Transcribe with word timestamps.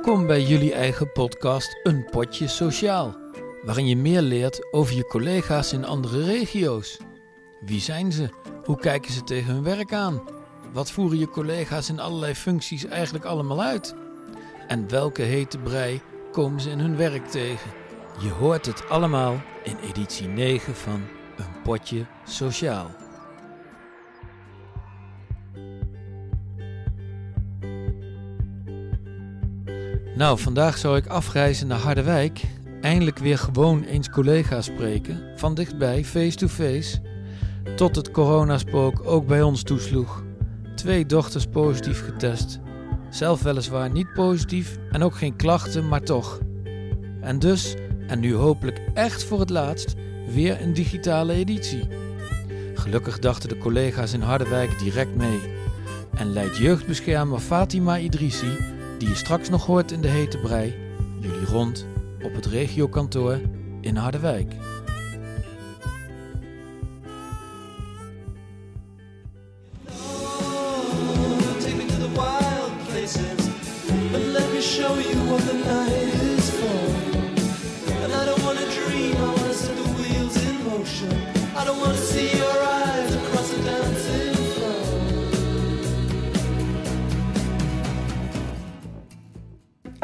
Welkom 0.00 0.26
bij 0.26 0.42
jullie 0.42 0.72
eigen 0.72 1.12
podcast 1.12 1.80
Een 1.82 2.04
Potje 2.10 2.48
Sociaal, 2.48 3.16
waarin 3.62 3.86
je 3.86 3.96
meer 3.96 4.20
leert 4.20 4.72
over 4.72 4.94
je 4.94 5.04
collega's 5.04 5.72
in 5.72 5.84
andere 5.84 6.24
regio's. 6.24 6.98
Wie 7.60 7.80
zijn 7.80 8.12
ze? 8.12 8.28
Hoe 8.64 8.76
kijken 8.76 9.12
ze 9.12 9.24
tegen 9.24 9.54
hun 9.54 9.62
werk 9.62 9.92
aan? 9.92 10.22
Wat 10.72 10.90
voeren 10.90 11.18
je 11.18 11.28
collega's 11.28 11.88
in 11.88 12.00
allerlei 12.00 12.34
functies 12.34 12.84
eigenlijk 12.84 13.24
allemaal 13.24 13.62
uit? 13.62 13.94
En 14.68 14.88
welke 14.88 15.22
hete 15.22 15.58
brei 15.58 16.00
komen 16.32 16.60
ze 16.60 16.70
in 16.70 16.78
hun 16.78 16.96
werk 16.96 17.26
tegen? 17.26 17.70
Je 18.20 18.30
hoort 18.30 18.66
het 18.66 18.88
allemaal 18.88 19.40
in 19.62 19.76
editie 19.78 20.28
9 20.28 20.74
van 20.74 21.02
Een 21.36 21.62
Potje 21.62 22.06
Sociaal. 22.24 22.90
Nou, 30.20 30.38
vandaag 30.38 30.78
zou 30.78 30.96
ik 30.96 31.06
afreizen 31.06 31.66
naar 31.66 31.78
Harderwijk. 31.78 32.40
Eindelijk 32.80 33.18
weer 33.18 33.38
gewoon 33.38 33.82
eens 33.82 34.10
collega's 34.10 34.64
spreken. 34.64 35.22
Van 35.36 35.54
dichtbij, 35.54 36.04
face-to-face. 36.04 37.00
Tot 37.76 37.96
het 37.96 38.10
coronaspook 38.10 39.02
ook 39.04 39.26
bij 39.26 39.42
ons 39.42 39.62
toesloeg. 39.62 40.22
Twee 40.74 41.06
dochters 41.06 41.46
positief 41.46 42.04
getest. 42.04 42.58
Zelf 43.10 43.42
weliswaar 43.42 43.90
niet 43.90 44.12
positief 44.12 44.78
en 44.90 45.02
ook 45.02 45.14
geen 45.14 45.36
klachten, 45.36 45.88
maar 45.88 46.02
toch. 46.02 46.38
En 47.20 47.38
dus, 47.38 47.74
en 48.06 48.20
nu 48.20 48.34
hopelijk 48.34 48.80
echt 48.94 49.24
voor 49.24 49.40
het 49.40 49.50
laatst, 49.50 49.94
weer 50.32 50.60
een 50.60 50.72
digitale 50.72 51.32
editie. 51.32 51.88
Gelukkig 52.74 53.18
dachten 53.18 53.48
de 53.48 53.58
collega's 53.58 54.12
in 54.12 54.22
Harderwijk 54.22 54.78
direct 54.78 55.16
mee. 55.16 55.40
En 56.14 56.32
leidt 56.32 56.56
jeugdbeschermer 56.56 57.38
Fatima 57.38 57.98
Idrissi 57.98 58.78
die 59.00 59.08
je 59.08 59.14
straks 59.14 59.48
nog 59.48 59.66
hoort 59.66 59.92
in 59.92 60.00
de 60.00 60.08
hete 60.08 60.38
brei, 60.38 60.74
jullie 61.20 61.46
rond 61.46 61.86
op 62.22 62.34
het 62.34 62.46
regiokantoor 62.46 63.40
in 63.80 63.96
Harderwijk. 63.96 64.52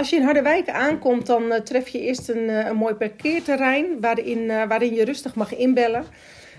Als 0.06 0.14
je 0.14 0.20
in 0.20 0.26
Harderwijk 0.26 0.68
aankomt, 0.68 1.26
dan 1.26 1.52
eh, 1.52 1.60
tref 1.60 1.88
je 1.88 2.00
eerst 2.00 2.28
een, 2.28 2.48
eh, 2.48 2.66
een 2.66 2.76
mooi 2.76 2.94
parkeerterrein 2.94 4.00
waarin, 4.00 4.50
eh, 4.50 4.68
waarin 4.68 4.94
je 4.94 5.04
rustig 5.04 5.34
mag 5.34 5.56
inbellen. 5.56 6.04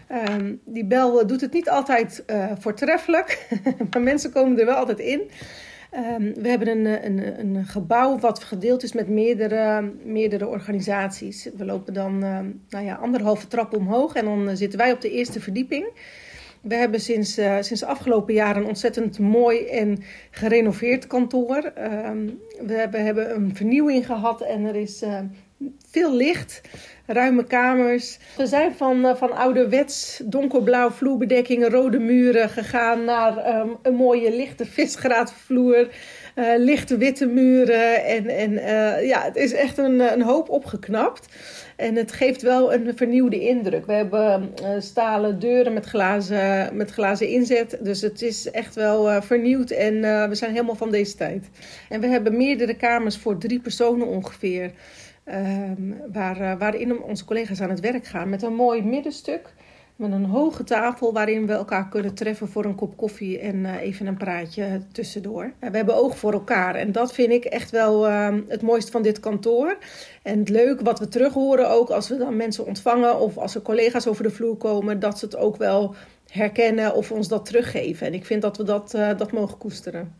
Ehm, 0.07 0.55
die 0.65 0.85
bel 0.85 1.27
doet 1.27 1.41
het 1.41 1.53
niet 1.53 1.69
altijd 1.69 2.23
voortreffelijk, 2.59 3.47
maar 3.91 4.01
mensen 4.01 4.31
komen 4.31 4.59
er 4.59 4.65
wel 4.65 4.75
altijd 4.75 4.99
in. 4.99 5.21
Ehm, 5.91 6.33
we 6.33 6.49
hebben 6.49 6.67
een, 6.67 7.05
een, 7.05 7.39
een 7.39 7.65
gebouw 7.65 8.19
wat 8.19 8.43
gedeeld 8.43 8.83
is 8.83 8.93
met 8.93 9.09
meerdere, 9.09 9.91
meerdere 10.03 10.47
organisaties. 10.47 11.49
We 11.57 11.65
lopen 11.65 11.93
dan 11.93 12.19
nou 12.69 12.85
ja, 12.85 12.95
anderhalve 12.95 13.47
trap 13.47 13.75
omhoog 13.77 14.15
en 14.15 14.25
dan 14.25 14.57
zitten 14.57 14.79
wij 14.79 14.91
op 14.91 15.01
de 15.01 15.11
eerste 15.11 15.39
verdieping. 15.39 15.87
We 16.61 16.75
hebben 16.75 16.99
sinds, 16.99 17.37
eh, 17.37 17.57
sinds 17.59 17.81
de 17.81 17.87
afgelopen 17.87 18.33
jaren 18.33 18.61
een 18.61 18.67
ontzettend 18.67 19.19
mooi 19.19 19.65
en 19.65 20.03
gerenoveerd 20.31 21.07
kantoor. 21.07 21.71
Ehm, 21.75 22.29
we 22.65 22.73
hebben, 22.73 23.05
hebben 23.05 23.35
een 23.35 23.55
vernieuwing 23.55 24.05
gehad 24.05 24.41
en 24.41 24.65
er 24.65 24.75
is 24.75 25.01
eh, 25.01 25.19
veel 25.89 26.13
licht, 26.15 26.61
ruime 27.05 27.43
kamers. 27.43 28.19
We 28.37 28.47
zijn 28.47 28.75
van, 28.75 29.05
eh, 29.05 29.15
van 29.15 29.31
ouderwets 29.31 30.21
donkerblauw 30.25 30.89
vloerbedekking, 30.89 31.67
rode 31.67 31.99
muren 31.99 32.49
gegaan 32.49 33.03
naar 33.03 33.37
ehm, 33.37 33.69
een 33.81 33.95
mooie 33.95 34.35
lichte 34.35 34.65
visgraatvloer. 34.65 35.89
Eh, 36.37 36.57
lichte 36.57 36.97
witte 36.97 37.25
muren 37.25 38.05
en, 38.05 38.27
en 38.27 38.57
eh, 38.57 39.07
ja, 39.07 39.21
het 39.23 39.35
is 39.35 39.53
echt 39.53 39.77
een, 39.77 39.99
een 39.99 40.21
hoop 40.21 40.49
opgeknapt. 40.49 41.27
En 41.75 41.95
het 41.95 42.11
geeft 42.11 42.41
wel 42.41 42.73
een 42.73 42.97
vernieuwde 42.97 43.39
indruk. 43.39 43.85
We 43.85 43.93
hebben 43.93 44.53
eh, 44.63 44.69
stalen 44.79 45.39
deuren 45.39 45.73
met 45.73 45.85
glazen, 45.85 46.75
met 46.75 46.91
glazen 46.91 47.27
inzet. 47.27 47.77
Dus 47.81 48.01
het 48.01 48.21
is 48.21 48.51
echt 48.51 48.75
wel 48.75 49.21
vernieuwd 49.21 49.69
en 49.69 50.01
we 50.29 50.35
zijn 50.35 50.51
helemaal 50.51 50.75
van 50.75 50.91
deze 50.91 51.15
tijd. 51.15 51.49
En 51.89 52.01
we 52.01 52.07
hebben 52.07 52.37
meerdere 52.37 52.75
kamers 52.75 53.17
voor 53.17 53.37
drie 53.37 53.59
personen 53.59 54.07
ongeveer. 54.07 54.71
ehm, 55.23 55.91
waar, 56.11 56.57
waarin 56.57 57.01
onze 57.01 57.25
collega's 57.25 57.61
aan 57.61 57.69
het 57.69 57.79
werk 57.79 58.05
gaan. 58.05 58.29
Met 58.29 58.41
een 58.41 58.55
mooi 58.55 58.83
middenstuk. 58.83 59.53
Met 59.97 60.11
een 60.11 60.25
hoge 60.25 60.63
tafel 60.63 61.13
waarin 61.13 61.47
we 61.47 61.53
elkaar 61.53 61.89
kunnen 61.89 62.13
treffen 62.13 62.47
voor 62.47 62.65
een 62.65 62.75
kop 62.75 62.97
koffie 62.97 63.39
en 63.39 63.65
eh, 63.65 63.81
even 63.81 64.07
een 64.07 64.17
praatje 64.17 64.81
tussendoor. 64.91 65.51
En 65.59 65.71
we 65.71 65.77
hebben 65.77 65.95
oog 65.95 66.17
voor 66.17 66.33
elkaar 66.33 66.75
en 66.75 66.91
dat 66.91 67.13
vind 67.13 67.31
ik 67.31 67.45
echt 67.45 67.71
wel 67.71 68.07
eh, 68.07 68.35
het 68.47 68.61
mooiste 68.61 68.91
van 68.91 69.01
dit 69.01 69.19
kantoor. 69.19 69.77
En 70.21 70.39
het 70.39 70.49
leuk 70.49 70.81
wat 70.81 70.99
we 70.99 71.07
terug 71.07 71.33
horen 71.33 71.69
ook 71.69 71.89
als 71.89 72.09
we 72.09 72.17
dan 72.17 72.35
mensen 72.35 72.65
ontvangen 72.65 73.19
of 73.19 73.37
als 73.37 73.55
er 73.55 73.61
collega's 73.61 74.07
over 74.07 74.23
de 74.23 74.29
vloer 74.29 74.55
komen, 74.55 74.99
dat 74.99 75.19
ze 75.19 75.25
het 75.25 75.37
ook 75.37 75.57
wel 75.57 75.95
herkennen 76.27 76.93
of 76.95 77.11
ons 77.11 77.27
dat 77.27 77.45
teruggeven. 77.45 78.07
En 78.07 78.13
ik 78.13 78.25
vind 78.25 78.41
dat 78.41 78.57
we 78.57 78.63
dat, 78.63 78.93
eh, 78.93 79.17
dat 79.17 79.31
mogen 79.31 79.57
koesteren. 79.57 80.15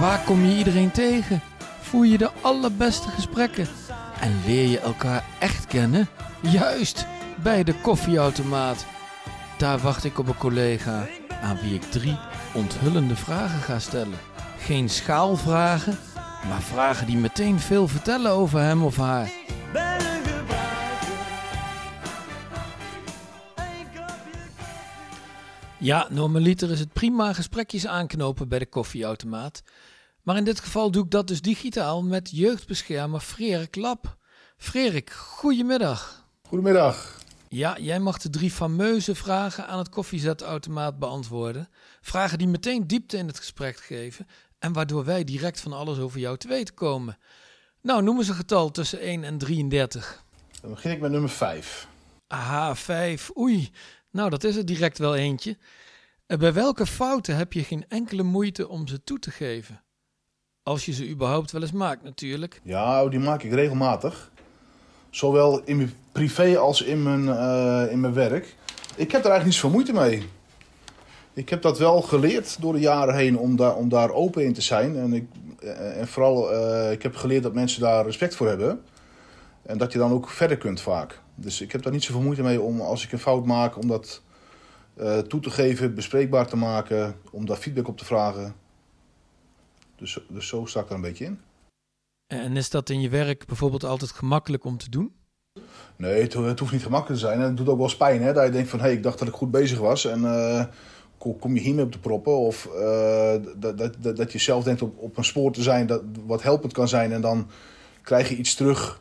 Waar 0.00 0.22
kom 0.26 0.44
je 0.44 0.56
iedereen 0.56 0.90
tegen? 0.90 1.40
Voer 1.80 2.06
je 2.06 2.18
de 2.18 2.30
allerbeste 2.40 3.08
gesprekken? 3.08 3.87
En 4.20 4.42
leer 4.46 4.68
je 4.68 4.78
elkaar 4.78 5.24
echt 5.40 5.66
kennen? 5.66 6.08
Juist, 6.40 7.06
bij 7.42 7.64
de 7.64 7.74
koffieautomaat. 7.74 8.86
Daar 9.58 9.78
wacht 9.78 10.04
ik 10.04 10.18
op 10.18 10.28
een 10.28 10.36
collega 10.36 11.06
aan 11.42 11.58
wie 11.62 11.74
ik 11.74 11.82
drie 11.82 12.18
onthullende 12.54 13.16
vragen 13.16 13.60
ga 13.60 13.78
stellen. 13.78 14.18
Geen 14.58 14.88
schaalvragen, 14.88 15.98
maar 16.48 16.62
vragen 16.62 17.06
die 17.06 17.16
meteen 17.16 17.58
veel 17.58 17.88
vertellen 17.88 18.30
over 18.30 18.60
hem 18.60 18.82
of 18.82 18.96
haar. 18.96 19.30
Ja, 25.80 26.06
normaliter 26.10 26.70
is 26.70 26.80
het 26.80 26.92
prima 26.92 27.32
gesprekjes 27.32 27.86
aanknopen 27.86 28.48
bij 28.48 28.58
de 28.58 28.66
koffieautomaat. 28.66 29.62
Maar 30.28 30.36
in 30.36 30.44
dit 30.44 30.60
geval 30.60 30.90
doe 30.90 31.04
ik 31.04 31.10
dat 31.10 31.28
dus 31.28 31.40
digitaal 31.40 32.02
met 32.02 32.30
jeugdbeschermer 32.30 33.20
Frerik 33.20 33.76
Lap. 33.76 34.16
Frerik, 34.56 35.10
goedemiddag. 35.10 36.28
Goedemiddag. 36.42 37.18
Ja, 37.48 37.78
jij 37.78 38.00
mag 38.00 38.18
de 38.18 38.30
drie 38.30 38.50
fameuze 38.50 39.14
vragen 39.14 39.66
aan 39.66 39.78
het 39.78 39.88
koffiezetautomaat 39.88 40.98
beantwoorden. 40.98 41.68
Vragen 42.00 42.38
die 42.38 42.48
meteen 42.48 42.86
diepte 42.86 43.16
in 43.16 43.26
het 43.26 43.38
gesprek 43.38 43.76
geven 43.76 44.26
en 44.58 44.72
waardoor 44.72 45.04
wij 45.04 45.24
direct 45.24 45.60
van 45.60 45.72
alles 45.72 45.98
over 45.98 46.20
jou 46.20 46.36
te 46.36 46.48
weten 46.48 46.74
komen. 46.74 47.18
Nou, 47.80 48.02
noem 48.02 48.18
eens 48.18 48.28
een 48.28 48.34
getal 48.34 48.70
tussen 48.70 49.00
1 49.00 49.24
en 49.24 49.38
33. 49.38 50.24
Dan 50.60 50.70
begin 50.70 50.90
ik 50.90 51.00
met 51.00 51.10
nummer 51.10 51.30
5. 51.30 51.88
Aha, 52.26 52.74
5. 52.74 53.30
Oei, 53.36 53.70
nou 54.10 54.30
dat 54.30 54.44
is 54.44 54.56
er 54.56 54.64
direct 54.66 54.98
wel 54.98 55.16
eentje. 55.16 55.58
Eh, 56.26 56.38
Bij 56.38 56.52
welke 56.52 56.86
fouten 56.86 57.36
heb 57.36 57.52
je 57.52 57.64
geen 57.64 57.84
enkele 57.88 58.22
moeite 58.22 58.68
om 58.68 58.88
ze 58.88 59.04
toe 59.04 59.18
te 59.18 59.30
geven? 59.30 59.82
Als 60.68 60.84
je 60.84 60.92
ze 60.92 61.08
überhaupt 61.08 61.50
wel 61.50 61.60
eens 61.60 61.72
maakt 61.72 62.02
natuurlijk. 62.02 62.60
Ja, 62.62 63.04
oh, 63.04 63.10
die 63.10 63.18
maak 63.18 63.42
ik 63.42 63.52
regelmatig. 63.52 64.30
Zowel 65.10 65.62
in 65.64 65.76
mijn 65.76 65.92
privé 66.12 66.58
als 66.58 66.82
in 66.82 67.02
mijn, 67.02 67.28
eh, 67.28 67.92
in 67.92 68.00
mijn 68.00 68.14
werk. 68.14 68.56
Ik 68.96 69.12
heb 69.12 69.24
er 69.24 69.30
eigenlijk 69.30 69.44
niet 69.44 69.54
zoveel 69.54 69.70
moeite 69.70 69.92
mee. 69.92 70.28
Ik 71.32 71.48
heb 71.48 71.62
dat 71.62 71.78
wel 71.78 72.02
geleerd 72.02 72.60
door 72.60 72.72
de 72.72 72.80
jaren 72.80 73.14
heen 73.14 73.38
om 73.38 73.56
daar, 73.56 73.74
om 73.74 73.88
daar 73.88 74.10
open 74.10 74.44
in 74.44 74.52
te 74.52 74.60
zijn. 74.60 74.96
En, 74.96 75.12
ik, 75.12 75.28
eh, 75.60 76.00
en 76.00 76.08
vooral, 76.08 76.52
eh, 76.52 76.92
ik 76.92 77.02
heb 77.02 77.16
geleerd 77.16 77.42
dat 77.42 77.54
mensen 77.54 77.80
daar 77.80 78.04
respect 78.04 78.36
voor 78.36 78.48
hebben. 78.48 78.82
En 79.62 79.78
dat 79.78 79.92
je 79.92 79.98
dan 79.98 80.12
ook 80.12 80.30
verder 80.30 80.56
kunt 80.56 80.80
vaak. 80.80 81.20
Dus 81.34 81.60
ik 81.60 81.72
heb 81.72 81.82
daar 81.82 81.92
niet 81.92 82.04
zoveel 82.04 82.22
moeite 82.22 82.42
mee 82.42 82.60
om 82.60 82.80
als 82.80 83.04
ik 83.04 83.12
een 83.12 83.18
fout 83.18 83.44
maak, 83.44 83.76
om 83.76 83.88
dat 83.88 84.22
toe 85.28 85.40
te 85.40 85.50
geven, 85.50 85.94
bespreekbaar 85.94 86.46
te 86.46 86.56
maken, 86.56 87.14
om 87.30 87.46
daar 87.46 87.56
feedback 87.56 87.88
op 87.88 87.98
te 87.98 88.04
vragen. 88.04 88.54
Dus, 89.98 90.18
dus 90.28 90.48
zo 90.48 90.64
sta 90.64 90.80
ik 90.80 90.88
er 90.88 90.94
een 90.94 91.00
beetje 91.00 91.24
in. 91.24 91.40
En 92.26 92.56
is 92.56 92.70
dat 92.70 92.90
in 92.90 93.00
je 93.00 93.08
werk 93.08 93.46
bijvoorbeeld 93.46 93.84
altijd 93.84 94.10
gemakkelijk 94.10 94.64
om 94.64 94.78
te 94.78 94.90
doen? 94.90 95.12
Nee, 95.96 96.22
het, 96.22 96.32
het 96.32 96.58
hoeft 96.58 96.72
niet 96.72 96.82
gemakkelijk 96.82 97.20
te 97.20 97.26
zijn. 97.26 97.40
En 97.40 97.44
het 97.46 97.56
doet 97.56 97.68
ook 97.68 97.76
wel 97.76 97.86
eens 97.86 97.96
pijn, 97.96 98.22
hè? 98.22 98.32
Dat 98.32 98.44
je 98.44 98.50
denkt 98.50 98.68
van, 98.68 98.78
hé, 98.78 98.84
hey, 98.84 98.94
ik 98.94 99.02
dacht 99.02 99.18
dat 99.18 99.28
ik 99.28 99.34
goed 99.34 99.50
bezig 99.50 99.78
was. 99.78 100.04
En 100.04 100.24
eh, 100.24 100.64
kom, 101.18 101.54
je 101.54 101.60
hiermee 101.60 101.84
op 101.84 101.92
de 101.92 101.98
proppen? 101.98 102.38
Of 102.38 102.66
eh, 102.66 103.36
dat, 103.56 103.78
dat, 103.78 103.94
dat, 103.98 104.16
dat 104.16 104.32
je 104.32 104.38
zelf 104.38 104.64
denkt 104.64 104.82
op, 104.82 104.98
op 104.98 105.16
een 105.16 105.24
spoor 105.24 105.52
te 105.52 105.62
zijn 105.62 105.86
dat, 105.86 106.02
wat 106.26 106.42
helpend 106.42 106.72
kan 106.72 106.88
zijn. 106.88 107.12
En 107.12 107.20
dan 107.20 107.50
krijg 108.02 108.28
je 108.28 108.36
iets 108.36 108.54
terug 108.54 109.00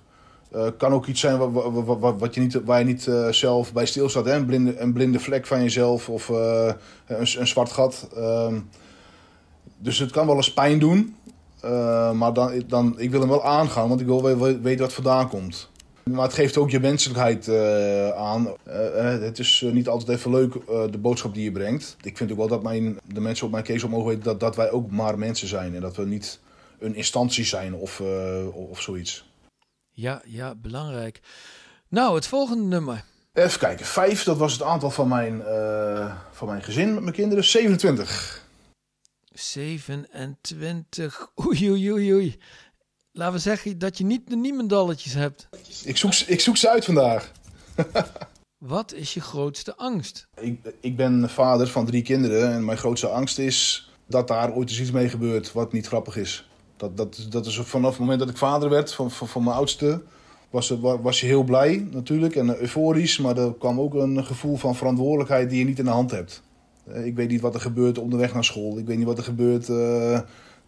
Eh, 0.51 0.67
kan 0.77 0.93
ook 0.93 1.05
iets 1.05 1.19
zijn 1.19 1.37
wat, 1.37 1.51
wat, 1.51 1.99
wat, 1.99 2.19
wat 2.19 2.35
je 2.35 2.41
niet, 2.41 2.63
waar 2.65 2.79
je 2.79 2.85
niet 2.85 3.07
eh, 3.07 3.31
zelf 3.31 3.73
bij 3.73 3.85
stilstaat. 3.85 4.25
Hè? 4.25 4.33
Een, 4.33 4.45
blinde, 4.45 4.79
een 4.79 4.93
blinde 4.93 5.19
vlek 5.19 5.45
van 5.45 5.61
jezelf 5.61 6.09
of 6.09 6.29
eh, 6.29 6.71
een, 7.07 7.27
een 7.39 7.47
zwart 7.47 7.71
gat. 7.71 8.09
Ehm, 8.15 8.59
dus 9.77 9.99
het 9.99 10.11
kan 10.11 10.25
wel 10.27 10.35
eens 10.35 10.53
pijn 10.53 10.79
doen. 10.79 11.15
Eh, 11.61 12.11
maar 12.11 12.33
dan, 12.33 12.63
dan, 12.67 12.99
ik 12.99 13.11
wil 13.11 13.19
hem 13.19 13.29
wel 13.29 13.43
aangaan, 13.43 13.87
want 13.89 13.99
ik 14.01 14.05
wil 14.07 14.23
we- 14.23 14.37
we- 14.37 14.59
weten 14.59 14.81
wat 14.81 14.93
vandaan 14.93 15.29
komt. 15.29 15.69
Maar 16.03 16.23
het 16.23 16.33
geeft 16.33 16.57
ook 16.57 16.69
je 16.69 16.79
menselijkheid 16.79 17.47
eh, 17.47 18.09
aan. 18.09 18.47
Eh, 18.63 19.09
het 19.19 19.39
is 19.39 19.65
niet 19.71 19.87
altijd 19.87 20.17
even 20.17 20.31
leuk, 20.31 20.53
de 20.91 20.97
boodschap 20.97 21.33
die 21.33 21.43
je 21.43 21.51
brengt. 21.51 21.97
Ik 22.01 22.17
vind 22.17 22.31
ook 22.31 22.37
wel 22.37 22.47
dat 22.47 22.63
mijn, 22.63 22.97
de 23.13 23.19
mensen 23.21 23.45
op 23.45 23.51
mijn 23.51 23.63
case 23.63 23.85
op 23.85 23.91
mogen 23.91 24.07
weten 24.07 24.23
dat, 24.23 24.39
dat 24.39 24.55
wij 24.55 24.71
ook 24.71 24.91
maar 24.91 25.17
mensen 25.17 25.47
zijn. 25.47 25.75
En 25.75 25.81
dat 25.81 25.95
we 25.95 26.05
niet 26.05 26.39
een 26.79 26.95
instantie 26.95 27.45
zijn 27.45 27.73
of, 27.73 28.01
of 28.53 28.81
zoiets. 28.81 29.29
Ja, 29.91 30.21
ja, 30.25 30.55
belangrijk. 30.55 31.21
Nou, 31.87 32.15
het 32.15 32.27
volgende 32.27 32.63
nummer. 32.63 33.03
Even 33.33 33.59
kijken, 33.59 33.85
vijf, 33.85 34.23
dat 34.23 34.37
was 34.37 34.51
het 34.53 34.61
aantal 34.63 34.91
van 34.91 35.07
mijn, 35.07 35.43
van 36.31 36.47
mijn 36.47 36.61
gezin 36.63 36.93
met 36.93 37.03
mijn 37.03 37.15
kinderen. 37.15 37.43
27. 37.43 38.46
27. 39.39 41.31
Oei, 41.45 41.69
oei, 41.71 41.91
oei, 41.91 42.13
oei. 42.13 42.37
Laten 43.11 43.33
we 43.33 43.39
zeggen 43.39 43.79
dat 43.79 43.97
je 43.97 44.03
niet 44.05 44.29
de 44.29 44.35
niemendalletjes 44.35 45.13
hebt. 45.13 45.47
Ik 45.83 45.97
zoek, 45.97 46.13
ze- 46.13 46.25
ik 46.25 46.39
zoek 46.39 46.57
ze 46.57 46.69
uit 46.69 46.85
vandaag. 46.85 47.31
Wat 48.57 48.93
is 48.93 49.13
je 49.13 49.21
grootste 49.21 49.75
angst? 49.75 50.27
Ik, 50.39 50.59
ik 50.81 50.95
ben 50.95 51.29
vader 51.29 51.67
van 51.67 51.85
drie 51.85 52.01
kinderen 52.01 52.51
en 52.53 52.65
mijn 52.65 52.77
grootste 52.77 53.07
angst 53.07 53.37
is 53.39 53.91
dat 54.07 54.27
daar 54.27 54.53
ooit 54.53 54.69
eens 54.69 54.79
iets 54.79 54.91
mee 54.91 55.09
gebeurt 55.09 55.51
wat 55.51 55.71
niet 55.73 55.87
grappig 55.87 56.17
is. 56.17 56.49
Dat, 56.77 56.97
dat, 56.97 57.25
dat 57.29 57.45
is 57.45 57.59
vanaf 57.59 57.89
het 57.89 57.99
moment 57.99 58.19
dat 58.19 58.29
ik 58.29 58.37
vader 58.37 58.69
werd 58.69 58.93
van, 58.93 59.11
van, 59.11 59.27
van 59.27 59.43
mijn 59.43 59.55
oudste, 59.55 60.01
was, 60.49 60.69
wa- 60.69 60.99
was 61.01 61.19
je 61.19 61.25
heel 61.25 61.43
blij 61.43 61.87
natuurlijk 61.91 62.35
en 62.35 62.57
euforisch, 62.61 63.17
maar 63.17 63.37
er 63.37 63.53
kwam 63.53 63.79
ook 63.79 63.93
een 63.93 64.25
gevoel 64.25 64.55
van 64.57 64.75
verantwoordelijkheid 64.75 65.49
die 65.49 65.59
je 65.59 65.65
niet 65.65 65.79
in 65.79 65.85
de 65.85 65.91
hand 65.91 66.11
hebt. 66.11 66.41
Eh, 66.93 67.05
Ik 67.05 67.15
weet 67.15 67.29
niet 67.29 67.41
wat 67.41 67.53
er 67.55 67.61
gebeurt 67.61 67.97
op 67.97 68.11
de 68.11 68.17
weg 68.17 68.33
naar 68.33 68.43
school. 68.43 68.77
Ik 68.77 68.85
weet 68.85 68.97
niet 68.97 69.05
wat 69.05 69.17
er 69.17 69.23
gebeurt 69.23 69.69
eh, 69.69 70.19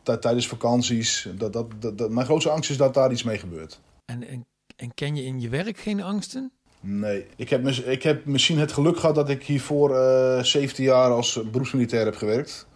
tij- 0.03 0.17
tijdens 0.17 0.47
vakanties. 0.47 1.27
Dat, 1.37 1.53
dat, 1.53 1.65
dat, 1.79 1.97
dat- 1.97 2.09
mijn 2.09 2.25
grootste 2.25 2.49
angst 2.49 2.69
is 2.69 2.77
dat 2.77 2.93
daar 2.93 3.11
iets 3.11 3.23
mee 3.23 3.37
gebeurt. 3.37 3.79
En, 4.05 4.27
en, 4.27 4.45
en 4.75 4.93
ken 4.93 5.15
je 5.15 5.23
in 5.23 5.41
je 5.41 5.49
werk 5.49 5.77
geen 5.77 6.01
angsten? 6.03 6.51
Nee, 6.81 7.25
ik 7.35 7.49
heb, 7.49 7.67
ik 7.67 8.03
heb 8.03 8.25
misschien 8.25 8.57
het 8.59 8.71
geluk 8.71 8.97
gehad 8.99 9.15
dat 9.15 9.29
ik 9.29 9.43
hiervoor 9.43 9.95
eh 9.95 10.43
17 10.43 10.83
jaar 10.83 11.09
als 11.11 11.39
beroepsmilitair 11.51 12.05
heb 12.05 12.15
gewerkt. 12.15 12.67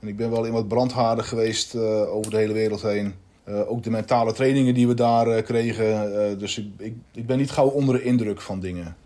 En 0.00 0.08
ik 0.08 0.16
ben 0.16 0.30
wel 0.30 0.44
in 0.44 0.52
wat 0.52 0.68
brandhaarden 0.68 1.24
geweest 1.24 1.76
over 2.06 2.30
de 2.30 2.36
hele 2.36 2.52
wereld 2.52 2.82
heen. 2.82 3.14
Ook 3.66 3.82
de 3.82 3.90
mentale 3.90 4.32
trainingen 4.32 4.74
die 4.74 4.88
we 4.88 4.94
daar 4.94 5.42
kregen. 5.42 6.38
dus 6.38 6.58
ik, 6.58 6.66
ik, 6.78 6.94
ik 7.14 7.26
ben 7.26 7.38
niet 7.38 7.50
gauw 7.50 7.68
onder 7.68 7.94
de 7.94 8.02
indruk 8.02 8.40
van 8.40 8.60
dingen. 8.60 8.96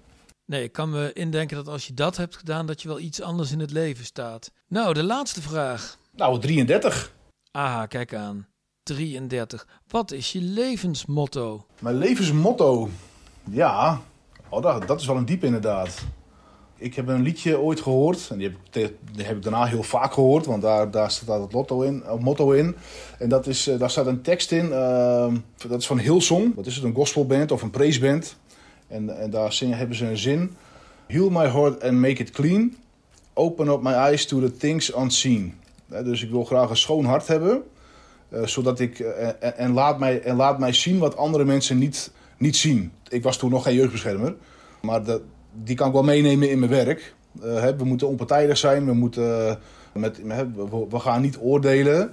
Nee, 0.47 0.63
ik 0.63 0.73
kan 0.73 0.91
me 0.91 1.13
indenken 1.13 1.57
dat 1.57 1.69
als 1.69 1.87
je 1.87 1.95
dat 1.95 2.17
hebt 2.17 2.37
gedaan, 2.37 2.67
dat 2.67 2.83
je 2.83 2.89
wel 2.89 3.01
iets 3.01 3.23
anders 3.23 3.53
in 3.53 3.61
het 3.61 3.71
leven 3.71 4.05
staat. 4.05 4.51
Nou, 4.69 4.95
de 4.95 5.03
laatste 5.03 5.43
vraag. 5.43 5.99
Nou, 6.11 6.41
33. 6.41 7.13
Aha, 7.51 7.87
kijk 7.87 8.15
aan. 8.15 8.47
33. 8.83 9.67
Wat 9.89 10.13
is 10.13 10.33
je 10.33 10.41
levensmotto? 10.41 11.67
Mijn 11.81 11.97
levensmotto. 11.99 12.89
Ja, 13.51 14.01
oh, 14.49 14.63
dat, 14.63 14.87
dat 14.87 15.01
is 15.01 15.07
wel 15.07 15.17
een 15.17 15.25
diep 15.25 15.45
inderdaad. 15.45 16.05
Ik 16.77 16.95
heb 16.95 17.09
een 17.09 17.23
liedje 17.23 17.59
ooit 17.59 17.81
gehoord. 17.81 18.29
En 18.31 18.39
die 18.39 18.49
heb 18.49 18.57
ik, 18.85 18.97
die 19.13 19.25
heb 19.25 19.37
ik 19.37 19.43
daarna 19.43 19.65
heel 19.65 19.83
vaak 19.83 20.13
gehoord. 20.13 20.47
Want 20.47 20.63
daar, 20.63 20.91
daar 20.91 21.11
staat 21.11 21.43
het 21.43 21.53
lotto 21.53 21.83
in, 21.83 22.03
het 22.07 22.21
motto 22.21 22.51
in. 22.51 22.77
En 23.19 23.29
dat 23.29 23.47
is, 23.47 23.67
eh, 23.67 23.79
daar 23.79 23.91
staat 23.91 24.07
een 24.07 24.23
tekst 24.23 24.53
in. 24.53 24.73
ehm, 24.73 25.37
dat 25.69 25.81
is 25.81 25.87
van 25.87 25.99
Hillsong. 25.99 26.55
Dat 26.55 26.67
is 26.67 26.75
het, 26.75 26.85
een 26.85 26.95
gospelband 26.95 27.53
of 27.53 27.63
een 27.63 27.71
praiseband. 27.71 28.37
En, 28.89 29.19
en 29.19 29.31
daar 29.31 29.61
hebben 29.61 29.97
ze 29.97 30.07
een 30.07 30.19
zin. 30.19 30.57
Heal 31.07 31.31
my 31.31 31.49
heart 31.49 31.83
and 31.83 31.93
make 31.93 32.23
it 32.23 32.31
clean. 32.31 32.77
Open 33.35 33.69
up 33.69 33.83
my 33.83 33.93
eyes 33.93 34.27
to 34.27 34.41
the 34.41 34.57
things 34.57 34.95
unseen. 34.97 35.55
Dus 35.89 36.23
ik 36.23 36.31
wil 36.31 36.45
graag 36.45 36.71
een 36.71 36.77
schoon 36.77 37.05
hart 37.05 37.27
hebben. 37.29 37.63
eh, 38.29 38.47
zodat 38.47 38.81
ik, 38.81 38.99
eh, 38.99 39.59
en, 39.61 39.73
laat 39.73 39.99
mij, 39.99 40.23
en 40.23 40.37
laat 40.37 40.59
mij 40.59 40.73
zien 40.73 40.99
wat 40.99 41.17
andere 41.17 41.45
mensen 41.45 41.79
niet, 41.79 42.11
niet 42.39 42.57
zien. 42.57 42.93
Ik 43.09 43.23
was 43.23 43.37
toen 43.37 43.51
nog 43.51 43.63
geen 43.63 43.75
jeugdbeschermer. 43.75 44.35
Maar 44.83 45.03
die 45.53 45.77
kan 45.77 45.87
ik 45.87 45.93
wel 45.93 46.03
meenemen 46.03 46.51
in 46.51 46.59
mijn 46.59 46.71
werk. 46.71 47.15
Eh, 47.43 47.69
we 47.77 47.85
moeten 47.85 48.09
onpartijdig 48.09 48.57
zijn. 48.59 48.87
We, 48.87 48.93
moeten, 48.93 49.59
met, 49.93 50.21
we 50.91 50.99
gaan 51.01 51.23
niet 51.23 51.39
oordelen. 51.41 52.13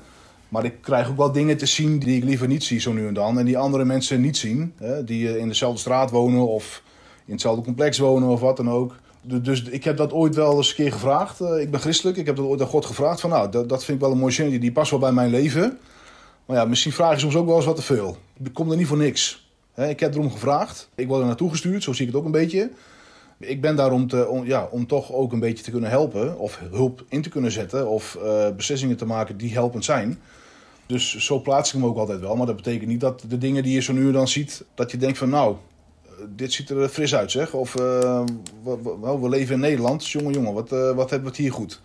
Maar 0.53 0.65
ik 0.65 0.81
krijg 0.81 1.09
ook 1.09 1.17
wel 1.17 1.31
dingen 1.31 1.57
te 1.57 1.65
zien 1.65 2.00
die 2.00 2.17
ik 2.17 2.23
liever 2.23 2.47
niet 2.47 2.63
zie 2.63 2.79
zo 2.79 2.94
nu 2.94 3.07
en 3.07 3.13
dan. 3.13 3.39
En 3.39 3.45
die 3.45 3.57
andere 3.57 3.85
mensen 3.85 4.21
niet 4.21 4.38
zien. 4.38 4.73
Hè, 4.77 5.03
die 5.03 5.29
eh, 5.29 5.35
in 5.35 5.47
dezelfde 5.47 5.79
straat 5.79 6.11
wonen 6.11 6.47
of 6.47 6.83
in 7.25 7.31
hetzelfde 7.31 7.63
complex 7.63 7.97
wonen 7.97 8.29
of 8.29 8.39
wat 8.39 8.57
dan 8.57 8.69
ook. 8.69 8.95
Du- 9.21 9.41
Dus 9.41 9.63
ik 9.63 9.83
heb 9.83 9.97
dat 9.97 10.11
ooit 10.13 10.35
wel 10.35 10.57
eens 10.57 10.69
een 10.69 10.75
keer 10.75 10.91
gevraagd. 10.91 11.41
Eh, 11.41 11.61
ik 11.61 11.71
ben 11.71 11.79
christelijk. 11.79 12.17
Ik 12.17 12.25
heb 12.25 12.35
dat 12.35 12.45
ooit 12.45 12.61
aan 12.61 12.67
God 12.67 12.85
gevraagd. 12.85 13.21
Van, 13.21 13.29
nou, 13.29 13.51
dat, 13.51 13.69
dat 13.69 13.83
vind 13.85 13.97
ik 13.97 14.03
wel 14.03 14.13
een 14.13 14.19
mooi 14.19 14.33
zinnetje. 14.33 14.59
Die 14.59 14.71
past 14.71 14.91
wel 14.91 15.00
bij 15.00 15.11
mijn 15.11 15.29
leven. 15.29 15.77
Maar 16.45 16.57
ja, 16.57 16.65
misschien 16.65 16.91
vraag 16.91 17.13
je 17.13 17.19
soms 17.19 17.35
ook 17.35 17.45
wel 17.45 17.55
eens 17.55 17.65
wat 17.65 17.75
te 17.75 17.81
veel. 17.81 18.17
Ik 18.44 18.53
kom 18.53 18.71
er 18.71 18.77
niet 18.77 18.88
voor 18.88 18.97
niks. 18.97 19.51
Ik 19.75 20.00
heb 20.00 20.13
erom 20.13 20.31
gevraagd. 20.31 20.89
Ik 20.95 21.07
word 21.07 21.19
er 21.21 21.25
naartoe 21.27 21.50
gestuurd. 21.50 21.83
Zo 21.83 21.94
zie 21.94 22.05
ik 22.05 22.11
het 22.11 22.19
ook 22.19 22.25
een 22.25 22.31
beetje. 22.31 22.69
Ik 23.39 23.61
ben 23.61 23.75
daar 23.75 23.91
om, 23.91 24.07
te, 24.07 24.41
ja, 24.44 24.67
om 24.71 24.88
toch 24.88 25.11
ook 25.13 25.31
een 25.31 25.39
beetje 25.39 25.63
te 25.63 25.71
kunnen 25.71 25.89
helpen. 25.89 26.38
Of 26.39 26.59
hulp 26.71 27.03
in 27.09 27.21
te 27.21 27.29
kunnen 27.29 27.51
zetten. 27.51 27.88
Of 27.89 28.15
eh, 28.23 28.47
beslissingen 28.55 28.97
te 28.97 29.05
maken 29.05 29.38
die 29.38 29.53
helpend 29.53 29.85
zijn. 29.85 30.19
Dus 30.85 31.18
zo 31.18 31.39
plaats 31.41 31.74
ik 31.74 31.80
me 31.80 31.85
ook 31.85 31.97
altijd 31.97 32.19
wel. 32.19 32.35
Maar 32.35 32.45
dat 32.45 32.56
betekent 32.56 32.89
niet 32.89 33.00
dat 33.00 33.24
de 33.27 33.38
dingen 33.38 33.63
die 33.63 33.74
je 33.74 33.81
zo 33.81 33.94
nu 33.94 34.07
en 34.07 34.13
dan 34.13 34.27
ziet... 34.27 34.65
dat 34.75 34.91
je 34.91 34.97
denkt 34.97 35.18
van 35.18 35.30
nou, 35.30 35.56
eh, 36.06 36.12
dit 36.30 36.53
ziet 36.53 36.69
er 36.69 36.89
fris 36.89 37.15
uit 37.15 37.31
zeg. 37.31 37.53
Of 37.53 37.75
eh, 37.75 37.81
we, 38.63 38.77
we- 38.83 38.97
wel, 39.01 39.21
we 39.21 39.30
leven 39.30 39.53
in 39.53 39.59
Nederland. 39.59 40.07
Jongen, 40.07 40.33
jongen, 40.33 40.53
wat, 40.53 40.71
eh, 40.71 40.80
wat 40.95 41.09
hebben 41.09 41.21
we 41.30 41.35
het 41.35 41.44
hier 41.45 41.51
goed. 41.53 41.81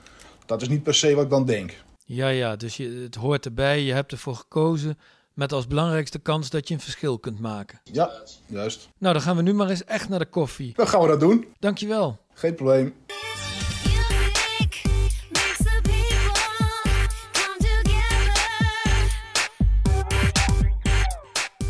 Dat 0.47 0.63
is 0.63 0.69
niet 0.69 0.83
per 0.83 0.95
se 0.95 1.15
wat 1.15 1.25
ik 1.25 1.31
dan 1.31 1.45
denk. 1.45 1.83
Ja, 2.05 2.29
ja, 2.29 2.57
dus 2.57 2.77
je, 2.77 2.89
het 3.03 3.15
hoort 3.15 3.45
erbij. 3.45 3.83
Je 3.83 3.93
hebt 3.93 4.13
ervoor 4.13 4.35
gekozen. 4.35 4.99
Met 5.35 5.53
als 5.53 5.67
belangrijkste 5.67 6.19
kans 6.19 6.51
dat 6.51 6.69
je 6.69 6.75
een 6.75 6.81
verschil 6.81 7.19
kunt 7.19 7.39
maken. 7.41 7.81
Ja, 7.93 8.11
juist. 8.47 8.89
Nou, 8.99 9.13
dan 9.13 9.23
gaan 9.23 9.37
we 9.37 9.43
nu 9.43 9.53
maar 9.55 9.71
eens 9.71 9.85
echt 9.85 10.09
naar 10.09 10.19
de 10.19 10.27
koffie. 10.27 10.73
Dan 10.77 10.89
gaan 10.89 11.01
we 11.01 11.07
dat 11.09 11.21
doen. 11.21 11.47
Dankjewel. 11.59 12.19
Geen 12.35 12.55
probleem. 12.55 12.95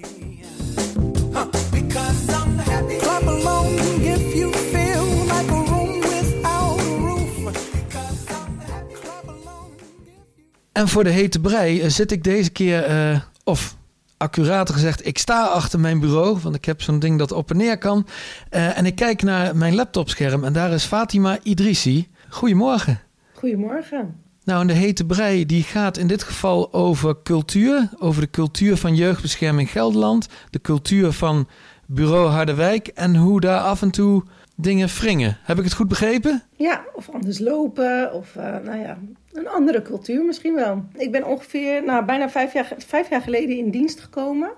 En 10.71 10.87
voor 10.87 11.03
de 11.03 11.09
hete 11.09 11.39
brei 11.39 11.81
eh, 11.81 11.89
zit 11.89 12.11
ik 12.11 12.23
deze 12.23 12.49
keer, 12.49 12.83
eh, 12.83 13.19
of 13.43 13.79
accurater 14.21 14.73
gezegd, 14.73 15.05
ik 15.05 15.17
sta 15.17 15.45
achter 15.45 15.79
mijn 15.79 15.99
bureau, 15.99 16.39
want 16.41 16.55
ik 16.55 16.65
heb 16.65 16.81
zo'n 16.81 16.99
ding 16.99 17.19
dat 17.19 17.31
op 17.31 17.49
en 17.49 17.57
neer 17.57 17.77
kan. 17.77 18.07
Eh, 18.49 18.77
en 18.77 18.85
ik 18.85 18.95
kijk 18.95 19.23
naar 19.23 19.55
mijn 19.55 19.75
laptopscherm 19.75 20.43
en 20.43 20.53
daar 20.53 20.71
is 20.71 20.83
Fatima 20.83 21.37
Idrissi. 21.43 22.07
Goedemorgen. 22.29 22.99
Goedemorgen. 23.33 24.15
Nou, 24.43 24.61
en 24.61 24.67
de 24.67 24.73
hete 24.73 25.05
brei 25.05 25.45
die 25.45 25.63
gaat 25.63 25.97
in 25.97 26.07
dit 26.07 26.23
geval 26.23 26.73
over 26.73 27.15
cultuur. 27.23 27.89
Over 27.99 28.21
de 28.21 28.29
cultuur 28.29 28.77
van 28.77 28.95
jeugdbescherming 28.95 29.71
Gelderland. 29.71 30.27
De 30.49 30.61
cultuur 30.61 31.11
van 31.11 31.47
bureau 31.85 32.29
Harderwijk. 32.29 32.87
En 32.87 33.15
hoe 33.15 33.39
daar 33.39 33.59
af 33.59 33.81
en 33.81 33.91
toe 33.91 34.23
dingen 34.55 34.87
wringen. 34.87 35.37
Heb 35.43 35.57
ik 35.57 35.63
het 35.63 35.73
goed 35.73 35.87
begrepen? 35.87 36.43
Ja, 36.57 36.85
of 36.93 37.09
anders 37.09 37.39
lopen, 37.39 38.13
of 38.13 38.35
eh, 38.35 38.43
nou 38.43 38.79
ja, 38.79 38.97
een 39.33 39.47
andere 39.47 39.81
cultuur 39.81 40.25
misschien 40.25 40.55
wel. 40.55 40.83
Ik 40.97 41.11
ben 41.11 41.25
ongeveer, 41.25 41.83
nou, 41.83 42.05
bijna 42.05 42.29
vijf 42.29 42.53
jaar, 42.53 42.73
vijf 42.77 43.09
jaar 43.09 43.21
geleden 43.21 43.57
in 43.57 43.69
dienst 43.69 43.99
gekomen. 43.99 44.51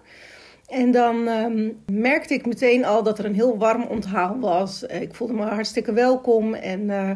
En 0.68 0.92
dan 0.92 1.28
ehm, 1.28 1.70
merkte 1.92 2.34
ik 2.34 2.46
meteen 2.46 2.86
al 2.86 3.04
dat 3.04 3.20
er 3.20 3.26
een 3.26 3.36
heel 3.36 3.58
warm 3.58 3.84
onthaal 3.84 4.40
was. 4.40 4.84
Ik 4.84 5.14
voelde 5.14 5.34
me 5.34 5.44
hartstikke 5.44 5.94
welkom 5.94 6.54
en 6.54 6.90
eh, 6.90 7.12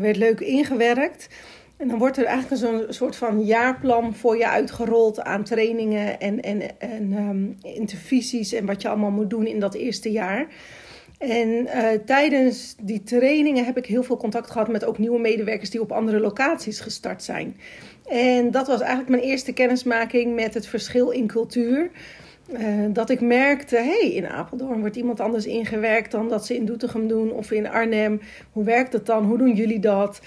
werd 0.00 0.16
leuk 0.16 0.40
ingewerkt. 0.40 1.28
En 1.76 1.88
dan 1.88 1.98
wordt 1.98 2.16
er 2.16 2.24
eigenlijk 2.24 2.62
zo'n 2.62 2.84
soort 2.88 3.16
van 3.16 3.44
jaarplan 3.44 4.14
voor 4.14 4.36
je 4.36 4.48
uitgerold 4.48 5.20
aan 5.20 5.44
trainingen 5.44 6.20
en, 6.20 6.40
en, 6.40 6.80
en 6.80 7.12
ehm, 7.12 7.74
intervisies 7.74 8.52
en 8.52 8.66
wat 8.66 8.82
je 8.82 8.88
allemaal 8.88 9.10
moet 9.10 9.30
doen 9.30 9.46
in 9.46 9.60
dat 9.60 9.74
eerste 9.74 10.10
jaar. 10.10 10.46
En 11.28 11.66
eh, 11.66 11.98
tijdens 12.04 12.74
die 12.80 13.02
trainingen 13.02 13.64
heb 13.64 13.76
ik 13.76 13.86
heel 13.86 14.02
veel 14.02 14.16
contact 14.16 14.50
gehad 14.50 14.68
met 14.68 14.84
ook 14.84 14.98
nieuwe 14.98 15.20
medewerkers 15.20 15.70
die 15.70 15.80
op 15.80 15.92
andere 15.92 16.20
locaties 16.20 16.80
gestart 16.80 17.22
zijn. 17.22 17.56
En 18.08 18.50
dat 18.50 18.66
was 18.66 18.80
eigenlijk 18.80 19.10
mijn 19.10 19.22
eerste 19.22 19.52
kennismaking 19.52 20.34
met 20.34 20.54
het 20.54 20.66
verschil 20.66 21.10
in 21.10 21.26
cultuur. 21.26 21.90
Eh, 22.52 22.64
dat 22.88 23.10
ik 23.10 23.20
merkte, 23.20 23.76
hé, 23.76 23.82
hey, 23.82 24.12
in 24.12 24.26
Apeldoorn 24.26 24.80
wordt 24.80 24.96
iemand 24.96 25.20
anders 25.20 25.46
ingewerkt 25.46 26.10
dan 26.10 26.28
dat 26.28 26.46
ze 26.46 26.56
in 26.56 26.64
Doetinchem 26.64 27.08
doen 27.08 27.32
of 27.32 27.50
in 27.50 27.68
Arnhem. 27.68 28.20
Hoe 28.52 28.64
werkt 28.64 28.92
het 28.92 29.06
dan? 29.06 29.24
Hoe 29.24 29.38
doen 29.38 29.54
jullie 29.54 29.80
dat? 29.80 30.20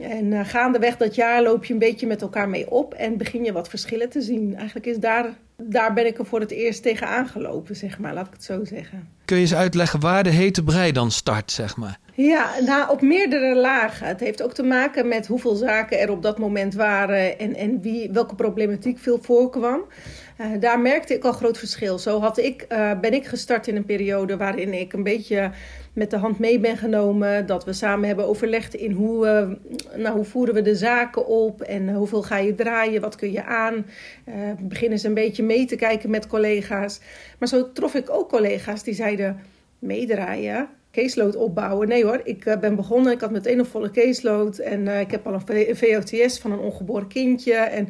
En 0.00 0.32
eh, 0.32 0.46
gaandeweg 0.46 0.96
dat 0.96 1.14
jaar 1.14 1.42
loop 1.42 1.64
je 1.64 1.72
een 1.72 1.78
beetje 1.78 2.06
met 2.06 2.22
elkaar 2.22 2.48
mee 2.48 2.70
op 2.70 2.94
en 2.94 3.16
begin 3.16 3.44
je 3.44 3.52
wat 3.52 3.68
verschillen 3.68 4.08
te 4.08 4.20
zien. 4.20 4.56
Eigenlijk 4.56 4.86
is 4.86 4.98
daar, 4.98 5.34
daar 5.56 5.92
ben 5.92 6.06
ik 6.06 6.18
er 6.18 6.26
voor 6.26 6.40
het 6.40 6.50
eerst 6.50 6.82
tegen 6.82 7.06
aangelopen, 7.06 7.76
zeg 7.76 7.98
maar, 7.98 8.14
laat 8.14 8.26
ik 8.26 8.32
het 8.32 8.44
zo 8.44 8.64
zeggen. 8.64 9.08
Kun 9.24 9.36
je 9.36 9.42
eens 9.42 9.54
uitleggen 9.54 10.00
waar 10.00 10.22
de 10.22 10.30
hete 10.30 10.64
brei 10.64 10.92
dan 10.92 11.10
start, 11.10 11.50
zeg 11.50 11.76
maar? 11.76 11.98
Ja, 12.14 12.50
nou, 12.60 12.90
op 12.90 13.00
meerdere 13.00 13.54
lagen. 13.54 14.06
Het 14.06 14.20
heeft 14.20 14.42
ook 14.42 14.54
te 14.54 14.62
maken 14.62 15.08
met 15.08 15.26
hoeveel 15.26 15.54
zaken 15.54 16.00
er 16.00 16.10
op 16.10 16.22
dat 16.22 16.38
moment 16.38 16.74
waren 16.74 17.38
en, 17.38 17.54
en 17.54 17.80
wie, 17.80 18.10
welke 18.10 18.34
problematiek 18.34 18.98
veel 18.98 19.18
voorkwam. 19.22 19.84
Eh, 20.36 20.46
daar 20.60 20.80
merkte 20.80 21.14
ik 21.14 21.24
al 21.24 21.32
groot 21.32 21.58
verschil. 21.58 21.98
Zo 21.98 22.20
had 22.20 22.38
ik, 22.38 22.64
eh, 22.68 23.00
ben 23.00 23.12
ik 23.12 23.26
gestart 23.26 23.66
in 23.66 23.76
een 23.76 23.84
periode 23.84 24.36
waarin 24.36 24.72
ik 24.72 24.92
een 24.92 25.02
beetje 25.02 25.50
met 25.92 26.10
de 26.10 26.16
hand 26.16 26.38
mee 26.38 26.60
ben 26.60 26.76
genomen. 26.76 27.46
Dat 27.46 27.64
we 27.64 27.72
samen 27.72 28.06
hebben 28.06 28.26
overlegd 28.26 28.74
in 28.74 28.92
hoe, 28.92 29.26
eh, 29.26 29.48
nou, 29.98 30.16
hoe 30.16 30.24
voeren 30.24 30.54
we 30.54 30.62
de 30.62 30.74
zaken 30.74 31.26
op 31.26 31.60
en 31.60 31.94
hoeveel 31.94 32.22
ga 32.22 32.36
je 32.36 32.54
draaien, 32.54 33.00
wat 33.00 33.16
kun 33.16 33.32
je 33.32 33.44
aan. 33.44 33.86
Beginnen 34.60 34.98
ze 34.98 35.08
een 35.08 35.14
beetje 35.14 35.42
mee 35.42 35.64
te 35.64 35.76
kijken 35.76 36.10
met 36.10 36.26
collega's. 36.26 37.00
Maar 37.38 37.48
zo 37.48 37.72
trof 37.72 37.94
ik 37.94 38.10
ook 38.10 38.28
collega's 38.28 38.82
die 38.82 38.94
zeiden 38.94 39.11
meedraaien. 39.78 40.68
Caseload 40.92 41.36
opbouwen. 41.36 41.88
Nee 41.88 42.04
hoor, 42.04 42.20
ik 42.24 42.44
eh, 42.44 42.58
ben 42.58 42.76
begonnen. 42.76 43.12
Ik 43.12 43.20
had 43.20 43.30
meteen 43.30 43.58
een 43.58 43.66
volle 43.66 43.90
caseload. 43.90 44.58
En 44.58 44.88
eh, 44.88 45.00
ik 45.00 45.10
heb 45.10 45.26
al 45.26 45.40
een 45.46 45.76
VOTS 45.76 46.38
van 46.38 46.52
een 46.52 46.58
ongeboren 46.58 47.08
kindje. 47.08 47.54
En 47.54 47.88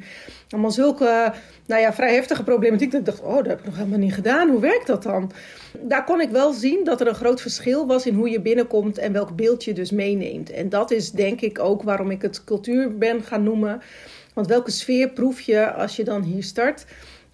allemaal 0.51 0.71
zulke, 0.71 1.33
nou 1.67 1.81
ja, 1.81 1.93
vrij 1.93 2.15
heftige 2.15 2.43
problematiek. 2.43 2.91
Dat 2.91 3.01
ik 3.01 3.07
dacht, 3.07 3.23
oh, 3.23 3.37
dat 3.37 3.47
heb 3.47 3.59
ik 3.59 3.65
nog 3.65 3.77
helemaal 3.77 3.99
niet 3.99 4.15
gedaan. 4.15 4.49
Hoe 4.49 4.61
werkt 4.61 4.87
dat 4.87 5.03
dan? 5.03 5.33
Daar 5.81 6.05
kon 6.05 6.21
ik 6.21 6.31
wel 6.31 6.53
zien 6.53 6.85
dat 6.85 7.01
er 7.01 7.07
een 7.07 7.15
groot 7.15 7.41
verschil 7.41 7.87
was 7.87 8.07
in 8.07 8.15
hoe 8.15 8.31
je 8.31 8.41
binnenkomt 8.41 8.99
en 8.99 9.13
welk 9.13 9.37
beeld 9.37 9.65
je 9.65 9.73
dus 9.73 9.91
meeneemt. 9.91 10.51
En 10.51 10.69
dat 10.69 10.91
is 10.91 11.11
denk 11.11 11.41
ik 11.41 11.59
ook 11.59 11.83
waarom 11.83 12.11
ik 12.11 12.23
het 12.23 12.45
cultuur 12.45 12.99
ben 12.99 13.23
gaan 13.23 13.43
noemen. 13.43 13.83
Want 14.35 14.47
welke 14.47 14.71
sfeer 14.71 15.11
proef 15.11 15.41
je 15.41 15.73
als 15.73 15.97
je 15.97 16.05
dan 16.05 16.23
hier 16.23 16.43
start? 16.43 16.85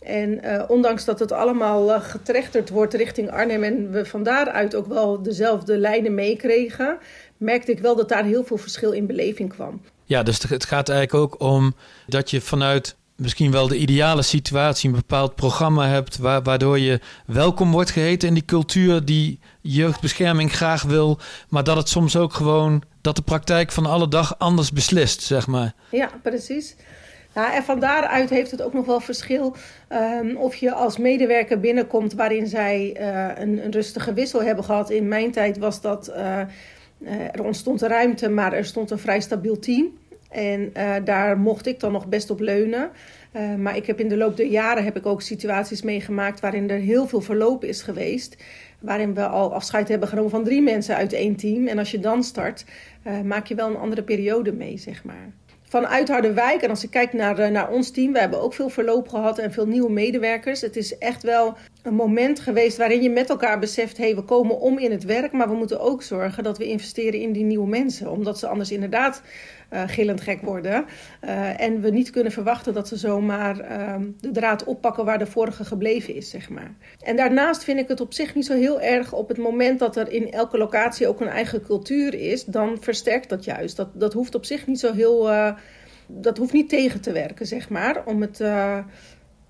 En 0.02 0.43
eh, 0.43 0.64
ondanks 0.71 1.05
dat 1.05 1.19
het 1.19 1.33
allemaal 1.33 1.95
eh, 1.95 2.00
getrechterd 2.02 2.69
wordt 2.69 2.95
richting 2.95 3.31
Arnhem 3.31 3.62
en 3.62 3.90
we 3.90 4.05
van 4.05 4.23
daaruit 4.23 4.75
ook 4.75 4.87
wel 4.87 5.23
dezelfde 5.23 5.78
lijnen 5.78 6.14
meekregen, 6.14 6.99
merkte 7.37 7.71
ik 7.73 7.78
wel 7.78 7.97
dat 7.97 8.09
daar 8.09 8.25
heel 8.25 8.45
veel 8.45 8.57
verschil 8.59 8.90
in 8.93 9.07
beleving 9.07 9.49
kwam. 9.52 9.81
Ja, 10.05 10.23
dus 10.23 10.43
het 10.49 10.64
gaat 10.64 10.88
eigenlijk 10.88 11.23
ook 11.33 11.40
om 11.43 11.75
dat 12.07 12.31
je 12.31 12.40
vanuit 12.40 12.97
misschien 13.17 13.50
wel 13.50 13.69
de 13.69 13.76
ideale 13.76 14.23
situatie 14.23 14.88
een 14.88 14.95
bepaald 14.97 15.35
programma 15.35 15.87
hebt, 15.88 16.19
wa- 16.19 16.43
waardoor 16.43 16.78
je 16.78 17.00
welkom 17.26 17.71
wordt 17.73 17.90
geheten 17.90 18.28
in 18.28 18.35
die 18.35 18.45
cultuur 18.45 19.05
die 19.05 19.38
jeugdbescherming 19.61 20.52
graag 20.52 20.83
wil, 20.83 21.19
maar 21.49 21.64
dat 21.64 21.76
het 21.76 21.88
soms 21.88 22.17
ook 22.17 22.33
gewoon 22.33 22.83
dat 23.00 23.17
de 23.17 23.23
praktijk 23.23 23.73
van 23.73 23.87
alle 23.87 24.09
dag 24.09 24.38
anders 24.38 24.73
beslist, 24.73 25.23
zeg 25.23 25.47
maar. 25.47 25.75
Ja, 25.90 26.11
precies. 26.23 26.76
Ja, 27.38 27.54
en 27.54 27.62
van 27.62 27.80
daaruit 27.80 28.30
heeft 28.30 28.50
het 28.50 28.62
ook 28.62 28.73
nog 28.73 28.87
wel 28.87 29.00
verschil 29.00 29.57
ehm, 29.88 30.37
of 30.37 30.54
je 30.54 30.73
als 30.73 30.97
medewerker 30.97 31.61
binnenkomt 31.61 32.14
waarin 32.14 32.47
zij 32.47 32.92
eh, 32.97 33.42
een, 33.42 33.64
een 33.64 33.71
rustige 33.71 34.12
wissel 34.12 34.42
hebben 34.42 34.64
gehad. 34.64 34.90
In 34.90 35.09
mijn 35.09 35.30
tijd 35.30 35.59
was 35.59 35.80
dat, 35.80 36.09
eh, 36.09 36.40
eh, 36.40 36.49
er 37.33 37.45
ontstond 37.45 37.83
ruimte, 37.83 38.28
maar 38.28 38.52
er 38.52 38.64
stond 38.64 38.90
een 38.90 38.99
vrij 38.99 39.21
stabiel 39.21 39.59
team. 39.59 39.99
En 40.30 40.73
daar 41.04 41.38
mocht 41.38 41.66
ik 41.66 41.80
dan 41.80 41.92
nog 41.92 42.07
best 42.07 42.30
op 42.30 42.40
leunen. 42.40 42.90
Maar 43.59 43.76
ik 43.76 43.87
heb 43.87 44.00
in 44.00 44.09
de 44.09 44.16
loop 44.16 44.37
der 44.37 44.47
jaren 44.47 44.85
heb 44.85 44.97
ik 44.97 45.07
ook 45.07 45.23
situaties 45.23 45.83
meegemaakt 45.83 46.40
waarin 46.40 46.71
er 46.71 46.78
heel 46.78 47.07
veel 47.07 47.21
verloop 47.21 47.64
is 47.64 47.83
geweest. 47.83 48.37
Waarin 48.80 49.14
we 49.14 49.26
al 49.26 49.54
afscheid 49.54 49.88
hebben 49.88 50.09
genomen 50.09 50.30
van 50.30 50.45
drie 50.45 50.62
mensen 50.62 50.97
uit 50.97 51.12
één 51.12 51.37
team. 51.37 51.66
En 51.66 51.78
als 51.78 51.90
je 51.90 51.99
dan 51.99 52.25
start, 52.25 52.64
maak 53.25 53.47
je 53.47 53.54
wel 53.54 53.68
een 53.68 53.76
andere 53.76 54.02
periode 54.02 54.52
mee, 54.52 54.78
zeg 54.78 55.04
maar. 55.04 55.33
Vanuit 55.69 56.09
Harderwijk, 56.09 56.63
en 56.63 56.71
als 56.71 56.85
ik 56.85 56.91
kijk 56.91 57.13
naar, 57.13 57.39
eh, 57.39 57.51
naar 57.51 57.71
ons 57.71 57.91
team, 57.91 58.13
we 58.13 58.19
hebben 58.19 58.43
ook 58.43 58.55
veel 58.55 58.69
verloop 58.69 59.09
gehad 59.09 59.39
en 59.39 59.53
veel 59.53 59.67
nieuwe 59.67 59.91
medewerkers. 59.91 60.61
Het 60.61 60.77
is 60.77 60.99
echt 60.99 61.23
wel 61.23 61.57
een 61.83 61.95
moment 61.95 62.41
geweest 62.41 62.77
waarin 62.77 63.03
je 63.03 63.11
met 63.11 63.31
elkaar 63.31 63.59
beseft: 63.59 63.97
hé, 63.97 64.05
hey, 64.05 64.15
we 64.15 64.23
komen 64.23 64.61
om 64.61 64.79
in 64.79 64.91
het 64.91 65.05
werk, 65.05 65.33
maar 65.33 65.49
we 65.49 65.55
moeten 65.55 65.81
ook 65.81 66.03
zorgen 66.03 66.43
dat 66.43 66.59
we 66.59 66.65
investeren 66.65 67.21
in 67.21 67.33
die 67.33 67.45
nieuwe 67.45 67.69
mensen. 67.69 68.11
Omdat 68.11 68.39
ze 68.39 68.47
anders 68.47 68.71
inderdaad 68.71 69.23
gillend 69.71 70.21
gek 70.21 70.41
worden. 70.41 70.85
Eh, 71.21 71.61
en 71.61 71.81
we 71.81 71.91
niet 71.91 72.11
kunnen 72.11 72.33
verwachten 72.33 72.75
dat 72.75 72.89
ze 72.89 72.97
zomaar 72.97 73.61
ehm, 73.61 74.07
de 74.21 74.31
draad 74.31 74.65
oppakken 74.65 75.05
waar 75.05 75.19
de 75.19 75.27
vorige 75.27 75.65
gebleven 75.65 76.15
is, 76.15 76.31
zeg 76.31 76.51
maar. 76.51 76.75
En 77.03 77.17
daarnaast 77.17 77.65
vind 77.65 77.79
ik 77.79 77.89
het 77.89 78.01
op 78.01 78.15
zich 78.15 78.35
niet 78.35 78.47
zo 78.47 78.55
heel 78.55 78.81
erg 78.81 79.13
op 79.13 79.29
het 79.29 79.39
moment 79.39 79.79
dat 79.79 79.97
er 79.97 80.11
in 80.11 80.31
elke 80.31 80.59
locatie 80.59 81.09
ook 81.09 81.21
een 81.21 81.29
eigen 81.29 81.63
cultuur 81.63 82.15
is, 82.15 82.45
dan 82.45 82.77
versterkt 82.81 83.29
dat 83.29 83.45
juist. 83.45 83.77
Dat, 83.77 83.89
dat 83.93 84.13
hoeft 84.13 84.35
op 84.35 84.45
zich 84.45 84.67
niet 84.67 84.81
zo 84.81 84.93
heel. 84.93 85.31
eh, 85.31 85.53
dat 86.11 86.39
hoeft 86.39 86.53
niet 86.53 86.69
tegen 86.69 87.01
te 87.01 87.13
werken, 87.13 87.47
zeg 87.47 87.69
maar. 87.69 88.07
Om 88.07 88.21
het, 88.21 88.41
eh, 88.41 88.79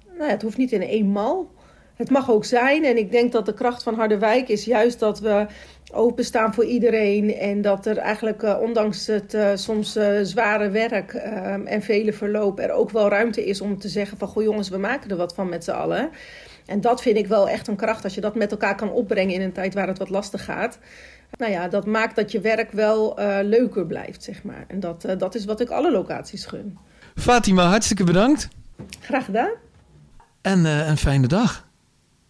nou 0.07 0.19
ja, 0.19 0.29
het 0.29 0.43
hoeft 0.43 0.57
niet 0.57 0.73
in 0.73 0.83
één 0.83 1.07
mal. 1.07 1.51
Het 1.95 2.11
mag 2.11 2.31
ook 2.31 2.45
zijn. 2.45 2.85
En 2.85 2.97
ik 2.97 3.11
denk 3.11 3.33
dat 3.33 3.47
de 3.47 3.55
kracht 3.55 3.83
van 3.83 3.95
Harderwijk 3.95 4.49
is 4.49 4.65
juist 4.65 4.99
dat 4.99 5.21
we 5.21 5.47
openstaan 5.93 6.55
voor 6.55 6.65
iedereen. 6.65 7.35
En 7.35 7.63
dat 7.63 7.87
er 7.87 7.97
eigenlijk, 7.99 8.43
eh, 8.43 8.61
ondanks 8.61 9.07
het 9.07 9.35
eh, 9.35 9.51
soms 9.55 9.97
eh, 9.97 10.19
zware 10.23 10.71
werk 10.71 11.13
eh, 11.13 11.73
en 11.73 11.83
vele 11.83 12.13
verloop, 12.13 12.59
er 12.59 12.71
ook 12.73 12.91
wel 12.91 13.09
ruimte 13.09 13.47
is 13.47 13.61
om 13.61 13.79
te 13.79 13.89
zeggen 13.89 14.19
van, 14.19 14.29
goh 14.29 14.43
jongens, 14.43 14.69
we 14.69 14.79
maken 14.79 15.11
er 15.11 15.17
wat 15.17 15.35
van 15.35 15.49
met 15.49 15.65
z'n 15.65 15.71
allen. 15.71 16.11
En 16.67 16.81
dat 16.81 17.03
vind 17.03 17.17
ik 17.17 17.27
wel 17.27 17.49
echt 17.49 17.69
een 17.69 17.77
kracht, 17.77 18.05
als 18.05 18.15
je 18.15 18.21
dat 18.21 18.35
met 18.35 18.51
elkaar 18.51 18.75
kan 18.77 18.91
opbrengen 18.91 19.35
in 19.35 19.41
een 19.41 19.53
tijd 19.53 19.75
waar 19.75 19.87
het 19.87 19.99
wat 19.99 20.11
lastig 20.11 20.45
gaat. 20.45 20.79
Nou 21.39 21.53
ja, 21.53 21.69
dat 21.69 21.87
maakt 21.87 22.17
dat 22.17 22.33
je 22.33 22.41
werk 22.41 22.73
wel 22.73 23.19
leuker 23.43 23.87
blijft, 23.87 24.23
zeg 24.23 24.43
maar. 24.43 24.65
En 24.67 24.81
dat, 24.81 25.05
dat 25.19 25.35
is 25.35 25.45
wat 25.45 25.61
ik 25.61 25.71
alle 25.71 25.91
locaties 25.91 26.47
gun. 26.47 26.79
Fatima, 27.15 27.65
hartstikke 27.69 28.05
bedankt 28.05 28.49
Graag 29.01 29.25
gedaan. 29.25 29.51
en 30.41 30.65
een 30.65 30.97
fijne 30.97 31.27
dag. 31.27 31.69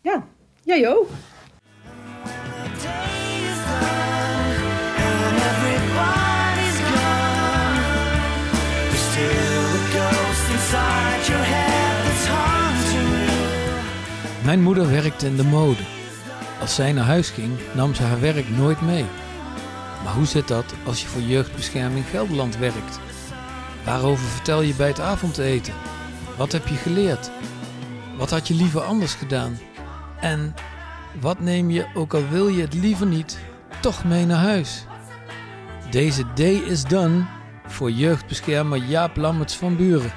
Ja, 0.02 0.24
jij 0.64 0.88
ook. 0.88 1.08
Mijn 14.48 14.62
moeder 14.62 14.90
werkte 14.90 15.26
in 15.26 15.36
de 15.36 15.44
mode. 15.44 15.82
Als 16.60 16.74
zij 16.74 16.92
naar 16.92 17.04
huis 17.04 17.30
ging, 17.30 17.52
nam 17.74 17.94
ze 17.94 18.02
haar 18.02 18.20
werk 18.20 18.48
nooit 18.48 18.80
mee. 18.80 19.04
Maar 20.04 20.12
hoe 20.12 20.26
zit 20.26 20.48
dat 20.48 20.74
als 20.86 21.02
je 21.02 21.08
voor 21.08 21.20
Jeugdbescherming 21.20 22.04
Gelderland 22.06 22.56
werkt? 22.56 23.00
Waarover 23.84 24.24
vertel 24.24 24.62
je 24.62 24.74
bij 24.74 24.86
het 24.86 25.00
avondeten? 25.00 25.74
Wat 26.36 26.52
heb 26.52 26.66
je 26.66 26.74
geleerd? 26.74 27.30
Wat 28.16 28.30
had 28.30 28.48
je 28.48 28.54
liever 28.54 28.80
anders 28.80 29.14
gedaan? 29.14 29.58
En 30.20 30.54
wat 31.20 31.40
neem 31.40 31.70
je, 31.70 31.86
ook 31.94 32.14
al 32.14 32.28
wil 32.28 32.48
je 32.48 32.60
het 32.60 32.74
liever 32.74 33.06
niet, 33.06 33.38
toch 33.80 34.04
mee 34.04 34.26
naar 34.26 34.42
huis? 34.42 34.84
Deze 35.90 36.24
day 36.34 36.54
is 36.54 36.84
done 36.84 37.24
voor 37.66 37.90
jeugdbeschermer 37.90 38.78
Jaap 38.78 39.16
Lammerts 39.16 39.56
van 39.56 39.76
Buren. 39.76 40.12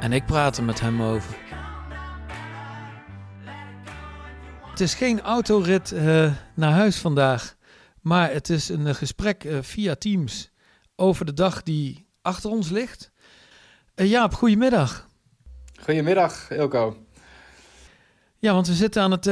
En 0.00 0.12
ik 0.12 0.26
praat 0.26 0.56
er 0.56 0.64
met 0.64 0.80
hem 0.80 1.02
over. 1.02 1.34
Is 4.82 4.94
geen 4.94 5.20
autorit 5.20 5.92
eh, 5.92 6.32
naar 6.54 6.72
huis 6.72 6.98
vandaag, 6.98 7.56
maar 8.00 8.32
het 8.32 8.48
is 8.48 8.68
een 8.68 8.86
eh, 8.86 8.94
gesprek 8.94 9.44
eh, 9.44 9.58
via 9.60 9.94
Teams 9.94 10.50
over 10.96 11.26
de 11.26 11.32
dag 11.32 11.62
die 11.62 12.06
achter 12.22 12.50
ons 12.50 12.70
ligt. 12.70 13.10
Eh, 13.94 14.10
Jaap, 14.10 14.34
goedemiddag. 14.34 15.08
Goedemiddag, 15.82 16.50
Ilko. 16.50 16.96
Ja, 18.38 18.52
want 18.52 18.66
we 18.66 18.74
zitten 18.74 19.02
aan, 19.02 19.10
het, 19.10 19.28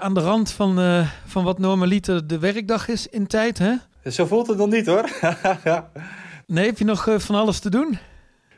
aan 0.00 0.14
de 0.14 0.20
rand 0.20 0.50
van, 0.50 1.04
van 1.26 1.44
wat 1.44 1.58
normaliter 1.58 2.26
de 2.26 2.38
werkdag 2.38 2.88
is 2.88 3.06
in 3.06 3.26
tijd, 3.26 3.58
hè? 3.58 3.74
Zo 4.10 4.26
voelt 4.26 4.46
het 4.46 4.56
nog 4.56 4.70
niet 4.70 4.86
hoor. 4.86 5.10
ja. 5.64 5.90
Nee, 6.46 6.66
heb 6.66 6.78
je 6.78 6.84
nog 6.84 7.08
van 7.16 7.34
alles 7.34 7.58
te 7.58 7.70
doen? 7.70 7.98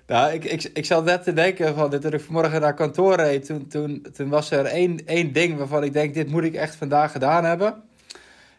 Nou, 0.07 0.33
ik, 0.33 0.45
ik, 0.45 0.63
ik 0.63 0.85
zat 0.85 1.05
net 1.05 1.23
te 1.23 1.33
denken 1.33 1.75
van 1.75 1.91
toen 2.01 2.13
ik 2.13 2.21
vanmorgen 2.21 2.61
naar 2.61 2.75
kantoor 2.75 3.15
reed. 3.15 3.47
Toen, 3.47 3.67
toen, 3.69 4.07
toen 4.13 4.29
was 4.29 4.51
er 4.51 4.65
één, 4.65 5.07
één 5.07 5.33
ding 5.33 5.59
waarvan 5.59 5.85
ik 5.85 5.93
denk, 5.93 6.15
dit 6.15 6.31
moet 6.31 6.45
ik 6.45 6.55
echt 6.55 6.75
vandaag 6.77 7.13
gedaan 7.13 7.45
hebben. 7.45 7.83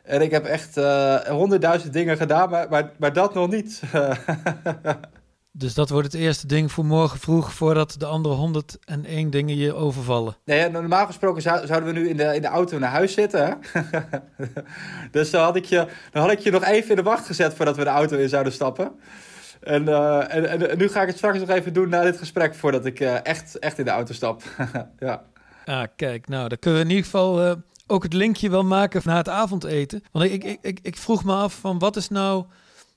En 0.03 0.21
ik 0.21 0.31
heb 0.31 0.45
echt 0.45 0.77
eh, 0.77 1.15
honderdduizend 1.15 1.93
dingen 1.93 2.17
gedaan, 2.17 2.49
maar, 2.49 2.69
maar, 2.69 2.91
maar 2.97 3.13
dat 3.13 3.33
nog 3.33 3.49
niet. 3.49 3.81
Dus 5.57 5.73
dat 5.73 5.89
wordt 5.89 6.11
het 6.11 6.21
eerste 6.21 6.47
ding 6.47 6.71
voor 6.71 6.85
morgen 6.85 7.19
vroeg, 7.19 7.53
voordat 7.53 7.95
de 7.97 8.05
andere 8.05 8.35
101 8.35 9.29
dingen 9.29 9.57
je 9.57 9.73
overvallen. 9.73 10.35
Nee, 10.45 10.59
ja, 10.59 10.67
normaal 10.67 11.05
gesproken 11.05 11.41
zou- 11.41 11.67
zouden 11.67 11.93
we 11.93 11.99
nu 11.99 12.09
in 12.09 12.17
de, 12.17 12.35
in 12.35 12.41
de 12.41 12.47
auto 12.47 12.79
naar 12.79 12.91
huis 12.91 13.13
zitten. 13.13 13.45
Hè? 13.45 13.81
dus 15.11 15.29
dan 15.29 15.43
had, 15.43 15.55
ik 15.55 15.65
je, 15.65 15.87
dan 16.11 16.21
had 16.21 16.31
ik 16.31 16.39
je 16.39 16.51
nog 16.51 16.63
even 16.63 16.89
in 16.89 16.95
de 16.95 17.03
wacht 17.03 17.25
gezet 17.25 17.53
voordat 17.53 17.75
we 17.75 17.83
de 17.83 17.89
auto 17.89 18.17
in 18.17 18.29
zouden 18.29 18.53
stappen. 18.53 18.91
En, 19.65 19.87
eh, 19.87 20.35
en, 20.35 20.49
en, 20.49 20.69
en 20.69 20.77
nu 20.77 20.87
ga 20.87 21.01
ik 21.01 21.07
het 21.07 21.17
straks 21.17 21.39
nog 21.39 21.49
even 21.49 21.73
doen 21.73 21.89
na 21.89 22.01
dit 22.01 22.17
gesprek 22.17 22.55
voordat 22.55 22.85
ik 22.85 22.99
eh, 22.99 23.25
echt, 23.25 23.59
echt 23.59 23.79
in 23.79 23.85
de 23.85 23.91
auto 23.91 24.13
stap. 24.13 24.43
ja. 24.99 25.23
Ah, 25.65 25.87
kijk, 25.95 26.27
nou, 26.27 26.49
dan 26.49 26.59
kunnen 26.59 26.79
we 26.79 26.85
in 26.85 26.91
ieder 26.91 27.05
geval 27.05 27.43
eh, 27.43 27.55
ook 27.87 28.03
het 28.03 28.13
linkje 28.13 28.49
wel 28.49 28.63
maken 28.63 29.01
na 29.05 29.17
het 29.17 29.29
avondeten. 29.29 30.03
Want 30.11 30.25
ik, 30.25 30.43
ik, 30.43 30.59
ik, 30.61 30.79
ik 30.81 30.97
vroeg 30.97 31.23
me 31.23 31.33
af 31.33 31.53
van 31.53 31.79
wat 31.79 31.95
is 31.95 32.09
nou 32.09 32.45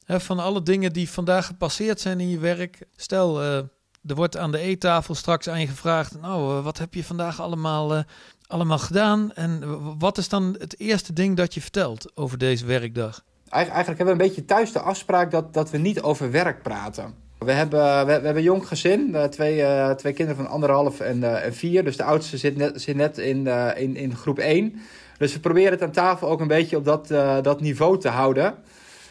hè, 0.05 0.21
van 0.21 0.39
alle 0.39 0.63
dingen 0.63 0.93
die 0.93 1.11
vandaag 1.11 1.47
gepasseerd 1.47 2.01
zijn 2.01 2.21
in 2.21 2.29
je 2.29 2.39
werk. 2.39 2.87
Stel, 2.97 3.43
er 3.43 4.15
wordt 4.15 4.37
aan 4.37 4.51
de 4.51 4.59
eettafel 4.59 5.15
straks 5.15 5.49
aan 5.49 5.61
je 5.61 5.67
gevraagd, 5.67 6.21
nou, 6.21 6.63
wat 6.63 6.79
heb 6.79 6.95
je 6.95 7.05
vandaag 7.05 7.41
allemaal, 7.41 8.05
allemaal 8.47 8.79
gedaan? 8.79 9.33
En 9.33 9.63
wat 9.99 10.19
is 10.19 10.29
dan 10.29 10.57
het 10.59 10.81
eerste 10.81 11.13
ding 11.13 11.37
dat 11.37 11.55
je 11.55 11.61
vertelt 11.61 12.17
over 12.17 12.39
deze 12.39 12.67
werkdag? 12.67 13.25
Eigen- 13.49 13.73
Eigenlijk 13.75 13.99
hebben 13.99 14.17
we 14.17 14.23
een 14.23 14.29
beetje 14.29 14.45
thuis 14.45 14.73
de 14.73 14.81
afspraak 14.81 15.31
dat, 15.31 15.55
dat 15.55 15.71
we 15.71 15.79
niet 15.79 16.03
over 16.03 16.31
werk 16.31 16.63
praten. 16.63 17.27
We 17.39 17.53
hebben, 17.53 18.07
we, 18.07 18.13
hebben 18.13 18.37
een 18.37 18.43
jong 18.43 18.69
gezin, 18.69 19.15
eh, 19.15 19.25
twee, 19.25 19.63
eh, 19.63 19.91
twee 19.91 20.13
kinderen 20.13 20.45
van 20.45 20.53
anderhalf 20.53 21.01
en, 21.01 21.23
eh, 21.23 21.45
en 21.45 21.55
vier. 21.55 21.85
Dus 21.85 21.97
de 21.97 22.03
oudste 22.03 22.37
zit 22.37 22.57
net, 22.57 22.83
zit 22.83 22.97
net 22.97 23.19
in, 23.19 23.47
in, 23.77 23.97
in 23.97 24.17
groep 24.17 24.39
1. 24.39 24.81
Dus 25.19 25.33
we 25.33 25.41
proberen 25.41 25.73
het 25.73 25.83
aan 25.83 25.91
tafel 25.91 26.29
ook 26.29 26.41
een 26.41 26.47
beetje 26.47 26.77
op 26.77 26.85
dat, 26.85 27.09
dat 27.45 27.61
niveau 27.61 27.99
te 27.99 28.09
houden. 28.09 28.55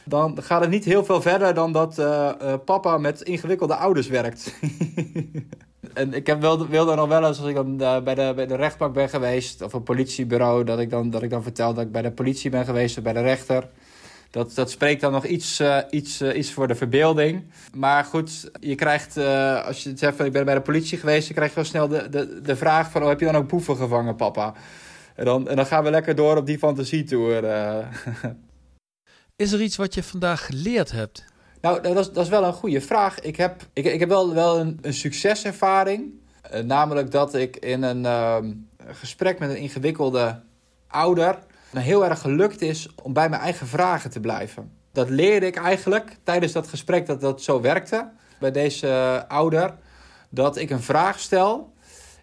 Dan 0.03 0.37
gaat 0.41 0.61
het 0.61 0.69
niet 0.69 0.85
heel 0.85 1.05
veel 1.05 1.21
verder 1.21 1.53
dan 1.53 1.71
dat 1.71 1.95
papa 2.65 2.97
met 2.97 3.21
ingewikkelde 3.21 3.75
ouders 3.75 4.07
werkt. 4.07 4.53
en 5.93 6.13
ik 6.13 6.27
heb 6.27 6.41
wel, 6.41 6.67
wil 6.67 6.85
dan 6.85 6.95
nog 6.95 7.07
wel 7.07 7.27
eens, 7.27 7.39
als 7.39 7.47
ik 7.47 7.55
dan 7.55 7.77
bij, 7.77 8.15
de, 8.15 8.31
bij 8.35 8.47
de 8.47 8.55
rechtbank 8.55 8.93
ben 8.93 9.09
geweest... 9.09 9.61
of 9.61 9.73
een 9.73 9.83
politiebureau, 9.83 10.63
dat 10.63 10.79
ik, 10.79 10.89
dan, 10.89 11.09
dat 11.09 11.23
ik 11.23 11.29
dan 11.29 11.43
vertel 11.43 11.73
dat 11.73 11.83
ik 11.83 11.91
bij 11.91 12.01
de 12.01 12.11
politie 12.11 12.49
ben 12.49 12.65
geweest... 12.65 12.97
of 12.97 13.03
bij 13.03 13.13
de 13.13 13.21
rechter... 13.21 13.69
Dat, 14.31 14.55
dat 14.55 14.71
spreekt 14.71 15.01
dan 15.01 15.11
nog 15.11 15.25
iets, 15.25 15.59
eh, 15.59 15.77
iets, 15.89 16.21
eh, 16.21 16.37
iets 16.37 16.51
voor 16.51 16.67
de 16.67 16.75
verbeelding. 16.75 17.43
Maar 17.73 18.03
goed, 18.03 18.51
je 18.59 18.75
krijgt, 18.75 19.17
eh, 19.17 19.65
als 19.65 19.83
je 19.83 19.91
zegt 19.95 20.15
van 20.15 20.25
ik 20.25 20.31
ben 20.31 20.45
bij 20.45 20.53
de 20.53 20.61
politie 20.61 20.97
geweest, 20.97 21.25
dan 21.25 21.35
krijg 21.35 21.49
je 21.49 21.55
wel 21.55 21.65
snel 21.65 21.87
de, 21.87 22.09
de, 22.09 22.41
de 22.41 22.55
vraag 22.55 22.91
van, 22.91 23.01
oh, 23.01 23.07
heb 23.07 23.19
je 23.19 23.25
dan 23.25 23.35
ook 23.35 23.47
boeven 23.47 23.75
gevangen, 23.75 24.15
papa? 24.15 24.53
En 25.15 25.25
dan, 25.25 25.47
en 25.47 25.55
dan 25.55 25.65
gaan 25.65 25.83
we 25.83 25.89
lekker 25.89 26.15
door 26.15 26.37
op 26.37 26.45
die 26.45 26.57
fantasietour. 26.57 27.43
Is 29.35 29.51
er 29.51 29.61
iets 29.61 29.75
wat 29.75 29.93
je 29.93 30.03
vandaag 30.03 30.45
geleerd 30.45 30.91
hebt? 30.91 31.25
Nou, 31.61 31.81
dat 31.81 31.97
is, 31.97 32.11
dat 32.11 32.23
is 32.23 32.29
wel 32.29 32.43
een 32.43 32.53
goede 32.53 32.81
vraag. 32.81 33.19
Ik 33.19 33.35
heb, 33.35 33.61
ik, 33.73 33.85
ik 33.85 33.99
heb 33.99 34.09
wel, 34.09 34.33
wel 34.33 34.59
een, 34.59 34.77
een 34.81 34.93
succeservaring. 34.93 36.13
Namelijk 36.63 37.11
dat 37.11 37.35
ik 37.35 37.55
in 37.55 37.83
een 37.83 38.05
ehm, 38.05 38.53
gesprek 38.87 39.39
met 39.39 39.49
een 39.49 39.57
ingewikkelde 39.57 40.41
ouder... 40.87 41.39
me 41.69 41.79
heel 41.79 42.05
erg 42.05 42.19
gelukt 42.19 42.61
is 42.61 42.89
om 43.03 43.13
bij 43.13 43.29
mijn 43.29 43.41
eigen 43.41 43.67
vragen 43.67 44.09
te 44.09 44.19
blijven. 44.19 44.71
Dat 44.91 45.09
leerde 45.09 45.45
ik 45.45 45.55
eigenlijk 45.55 46.17
tijdens 46.23 46.51
dat 46.51 46.67
gesprek 46.67 47.05
dat 47.05 47.21
dat 47.21 47.41
zo 47.41 47.61
werkte. 47.61 48.09
Bij 48.39 48.51
deze 48.51 48.87
eh, 48.87 49.37
ouder. 49.37 49.75
Dat 50.29 50.57
ik 50.57 50.69
een 50.69 50.83
vraag 50.83 51.19
stel... 51.19 51.75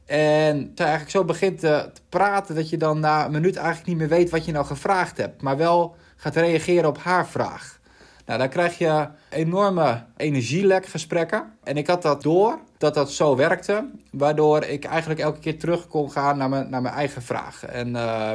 En 0.06 0.72
zij 0.74 0.86
eigenlijk 0.86 1.10
zo 1.10 1.24
begint 1.24 1.58
te, 1.58 1.90
te 1.92 2.00
praten 2.08 2.54
dat 2.54 2.68
je 2.68 2.76
dan 2.76 3.00
na 3.00 3.24
een 3.24 3.30
minuut 3.30 3.56
eigenlijk 3.56 3.86
niet 3.86 3.96
meer 3.96 4.08
weet 4.08 4.30
wat 4.30 4.44
je 4.44 4.52
nou 4.52 4.66
gevraagd 4.66 5.16
hebt. 5.16 5.42
Maar 5.42 5.56
wel 5.56 5.96
gaat 6.16 6.36
reageren 6.36 6.88
op 6.88 6.98
haar 6.98 7.26
vraag. 7.26 7.80
Nou, 8.26 8.38
dan 8.38 8.48
krijg 8.48 8.78
je 8.78 9.08
enorme 9.30 10.04
energielekgesprekken. 10.16 11.52
En 11.62 11.76
ik 11.76 11.86
had 11.86 12.02
dat 12.02 12.22
door, 12.22 12.58
dat 12.78 12.94
dat 12.94 13.12
zo 13.12 13.36
werkte. 13.36 13.90
Waardoor 14.10 14.64
ik 14.64 14.84
eigenlijk 14.84 15.20
elke 15.20 15.38
keer 15.38 15.58
terug 15.58 15.86
kon 15.86 16.10
gaan 16.10 16.36
naar 16.36 16.48
mijn, 16.48 16.70
naar 16.70 16.82
mijn 16.82 16.94
eigen 16.94 17.22
vraag. 17.22 17.64
En 17.64 17.88
uh, 17.88 18.32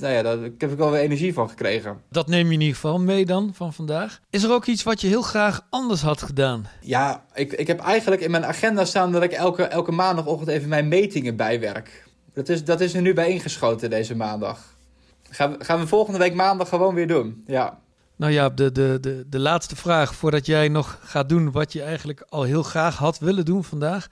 nou 0.00 0.12
ja, 0.12 0.22
daar 0.22 0.38
heb 0.38 0.70
ik 0.70 0.78
wel 0.78 0.90
weer 0.90 1.00
energie 1.00 1.32
van 1.32 1.48
gekregen. 1.48 2.00
Dat 2.10 2.28
neem 2.28 2.46
je 2.46 2.52
in 2.52 2.60
ieder 2.60 2.74
geval 2.74 3.00
mee 3.00 3.26
dan 3.26 3.50
van 3.54 3.72
vandaag. 3.72 4.20
Is 4.30 4.42
er 4.42 4.52
ook 4.52 4.66
iets 4.66 4.82
wat 4.82 5.00
je 5.00 5.06
heel 5.06 5.22
graag 5.22 5.66
anders 5.70 6.02
had 6.02 6.22
gedaan? 6.22 6.66
Ja, 6.80 7.24
ik, 7.34 7.52
ik 7.52 7.66
heb 7.66 7.80
eigenlijk 7.80 8.22
in 8.22 8.30
mijn 8.30 8.44
agenda 8.44 8.84
staan 8.84 9.12
dat 9.12 9.22
ik 9.22 9.32
elke, 9.32 9.62
elke 9.62 9.92
maandagochtend 9.92 10.48
even 10.48 10.68
mijn 10.68 10.88
metingen 10.88 11.36
bijwerk. 11.36 12.04
Dat 12.32 12.48
is, 12.48 12.64
dat 12.64 12.80
is 12.80 12.94
er 12.94 13.02
nu 13.02 13.14
bij 13.14 13.30
ingeschoten 13.30 13.90
deze 13.90 14.16
maandag. 14.16 14.76
Gaan 15.30 15.58
we, 15.58 15.64
gaan 15.64 15.80
we 15.80 15.86
volgende 15.86 16.18
week 16.18 16.34
maandag 16.34 16.68
gewoon 16.68 16.94
weer 16.94 17.08
doen. 17.08 17.42
Ja. 17.46 17.78
Nou 18.16 18.32
ja, 18.32 18.48
de, 18.48 18.72
de, 18.72 18.98
de, 19.00 19.24
de 19.28 19.38
laatste 19.38 19.76
vraag 19.76 20.14
voordat 20.14 20.46
jij 20.46 20.68
nog 20.68 20.98
gaat 21.02 21.28
doen 21.28 21.52
wat 21.52 21.72
je 21.72 21.82
eigenlijk 21.82 22.24
al 22.28 22.42
heel 22.42 22.62
graag 22.62 22.96
had 22.96 23.18
willen 23.18 23.44
doen 23.44 23.64
vandaag. 23.64 24.08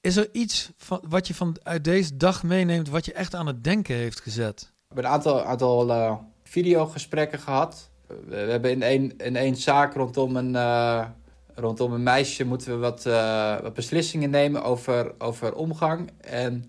Is 0.00 0.16
er 0.16 0.28
iets 0.32 0.70
van, 0.76 1.00
wat 1.08 1.26
je 1.26 1.34
van, 1.34 1.56
uit 1.62 1.84
deze 1.84 2.16
dag 2.16 2.42
meeneemt 2.42 2.88
wat 2.88 3.04
je 3.04 3.12
echt 3.12 3.34
aan 3.34 3.46
het 3.46 3.64
denken 3.64 3.94
heeft 3.94 4.20
gezet? 4.20 4.72
We 4.88 4.94
hebben 4.94 5.10
een 5.10 5.16
aantal, 5.16 5.42
aantal 5.42 5.88
uh, 5.88 6.16
videogesprekken 6.42 7.38
gehad. 7.38 7.90
We, 8.26 8.36
hebben 8.36 8.70
in 8.70 8.82
één, 8.82 9.16
in 9.16 9.36
één 9.36 9.56
zaak 9.56 9.94
rondom 9.94 10.36
een, 10.36 10.54
uh, 10.54 11.06
rondom 11.54 11.92
een 11.92 12.02
meisje 12.02 12.44
moeten 12.44 12.70
we 12.72 12.76
wat, 12.76 13.04
uh, 13.06 13.60
wat 13.60 13.74
beslissingen 13.74 14.30
nemen 14.30 14.62
over, 14.62 15.14
over 15.18 15.54
omgang. 15.54 16.10
En 16.20 16.68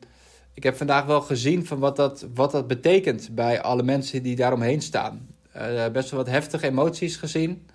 ik 0.53 0.63
heb 0.63 0.77
vandaag 0.77 1.06
wel 1.06 1.21
gezien 1.21 1.65
van 1.65 1.80
wat 1.80 1.95
dat, 1.95 2.25
wat 2.34 2.51
dat 2.51 2.67
betekent 2.67 3.30
bij 3.36 3.62
alle 3.62 3.84
mensen 3.84 4.23
die 4.23 4.36
daaromheen 4.36 4.82
staan. 4.82 5.27
Best 5.91 6.10
wel 6.10 6.19
wat 6.19 6.30
heftige 6.30 6.67
emoties 6.67 7.15
gezien. 7.15 7.67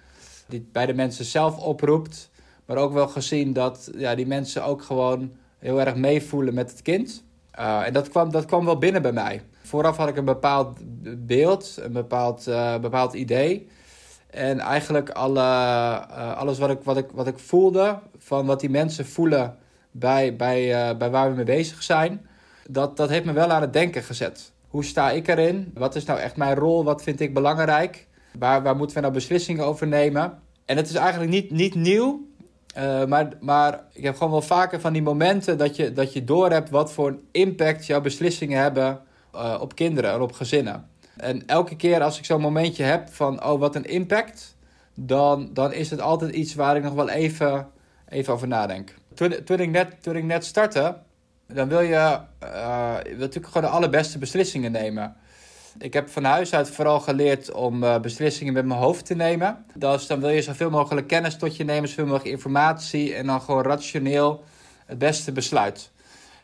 Die 0.48 0.68
bij 0.72 0.86
de 0.86 0.94
mensen 0.94 1.24
zelf 1.24 1.58
oproept. 1.58 2.30
Maar 2.66 2.76
ook 2.76 2.92
wel 2.92 3.08
gezien 3.08 3.52
dat 3.52 3.90
ja, 3.96 4.14
die 4.14 4.26
mensen 4.26 4.64
ook 4.64 4.82
gewoon 4.82 5.32
heel 5.58 5.80
erg 5.80 5.94
meevoelen 5.94 6.54
met 6.54 6.70
het 6.70 6.82
kind. 6.82 7.24
En 7.50 7.92
dat 7.92 8.08
kwam, 8.08 8.30
dat 8.30 8.44
kwam 8.44 8.64
wel 8.64 8.78
binnen 8.78 9.02
bij 9.02 9.12
mij. 9.12 9.42
Vooraf 9.72 9.96
had 9.96 10.08
ik 10.08 10.16
een 10.16 10.24
bepaald 10.24 10.78
beeld, 11.26 11.78
een 11.80 11.92
bepaald, 11.92 12.48
uh, 12.48 12.78
bepaald 12.78 13.12
idee. 13.14 13.68
En 14.30 14.58
eigenlijk 14.58 15.10
alle, 15.10 15.40
uh, 15.40 16.36
alles 16.36 16.58
wat 16.58 16.70
ik, 16.70 16.78
wat, 16.82 16.96
ik, 16.96 17.06
wat 17.12 17.26
ik 17.26 17.38
voelde, 17.38 17.98
van 18.18 18.46
wat 18.46 18.60
die 18.60 18.70
mensen 18.70 19.06
voelen 19.06 19.56
bij, 19.90 20.36
bij, 20.36 20.90
uh, 20.90 20.96
bij 20.98 21.10
waar 21.10 21.30
we 21.30 21.36
mee 21.36 21.44
bezig 21.44 21.82
zijn, 21.82 22.26
dat, 22.68 22.96
dat 22.96 23.08
heeft 23.08 23.24
me 23.24 23.32
wel 23.32 23.48
aan 23.48 23.60
het 23.60 23.72
denken 23.72 24.02
gezet. 24.02 24.52
Hoe 24.68 24.84
sta 24.84 25.10
ik 25.10 25.28
erin? 25.28 25.70
Wat 25.74 25.94
is 25.94 26.04
nou 26.04 26.18
echt 26.18 26.36
mijn 26.36 26.54
rol? 26.54 26.84
Wat 26.84 27.02
vind 27.02 27.20
ik 27.20 27.34
belangrijk? 27.34 28.06
Waar, 28.38 28.62
waar 28.62 28.76
moeten 28.76 28.96
we 28.96 29.02
nou 29.02 29.12
beslissingen 29.12 29.64
over 29.64 29.86
nemen? 29.86 30.38
En 30.64 30.76
het 30.76 30.88
is 30.88 30.94
eigenlijk 30.94 31.30
niet, 31.30 31.50
niet 31.50 31.74
nieuw, 31.74 32.26
maar, 33.08 33.28
maar 33.40 33.84
ik 33.92 34.02
heb 34.02 34.16
gewoon 34.16 34.32
wel 34.32 34.42
vaker 34.42 34.80
van 34.80 34.92
die 34.92 35.02
momenten 35.02 35.58
dat 35.58 35.76
je, 35.76 35.92
dat 35.92 36.12
je 36.12 36.24
doorhebt 36.24 36.70
wat 36.70 36.92
voor 36.92 37.18
impact 37.30 37.86
jouw 37.86 38.00
beslissingen 38.00 38.60
hebben 38.62 39.10
uh, 39.34 39.56
op 39.60 39.74
kinderen 39.74 40.12
en 40.12 40.20
op 40.20 40.32
gezinnen. 40.32 40.88
En 41.16 41.46
elke 41.46 41.76
keer 41.76 42.02
als 42.02 42.18
ik 42.18 42.24
zo'n 42.24 42.40
momentje 42.40 42.82
heb 42.82 43.08
van, 43.08 43.44
oh 43.44 43.60
wat 43.60 43.74
een 43.74 43.84
impact, 43.84 44.56
dan, 44.94 45.50
dan 45.52 45.72
is 45.72 45.90
het 45.90 46.00
altijd 46.00 46.34
iets 46.34 46.54
waar 46.54 46.76
ik 46.76 46.82
nog 46.82 46.94
wel 46.94 47.08
even, 47.08 47.68
even 48.08 48.32
over 48.32 48.48
nadenk. 48.48 48.94
Toen, 49.14 49.34
toen, 49.44 49.60
ik 49.60 49.70
net, 49.70 50.02
toen 50.02 50.16
ik 50.16 50.24
net 50.24 50.44
startte, 50.44 50.96
dan 51.46 51.68
wil 51.68 51.80
je, 51.80 52.18
uh, 52.42 52.94
wil 53.04 53.16
natuurlijk 53.16 53.46
gewoon 53.46 53.70
de 53.70 53.76
allerbeste 53.76 54.18
beslissingen 54.18 54.72
nemen. 54.72 55.16
Ik 55.78 55.92
heb 55.92 56.08
van 56.08 56.24
huis 56.24 56.54
uit 56.54 56.70
vooral 56.70 57.00
geleerd 57.00 57.52
om 57.52 57.84
uh, 57.84 58.00
beslissingen 58.00 58.52
met 58.52 58.64
mijn 58.64 58.80
hoofd 58.80 59.06
te 59.06 59.14
nemen. 59.14 59.64
Dus 59.74 60.06
dan 60.06 60.20
wil 60.20 60.28
je 60.28 60.42
zoveel 60.42 60.70
mogelijk 60.70 61.06
kennis 61.06 61.36
tot 61.36 61.56
je 61.56 61.64
nemen, 61.64 61.88
zoveel 61.88 62.06
mogelijk 62.06 62.30
informatie 62.30 63.14
en 63.14 63.26
dan 63.26 63.40
gewoon 63.40 63.62
rationeel 63.62 64.44
het 64.86 64.98
beste 64.98 65.32
besluit. 65.32 65.90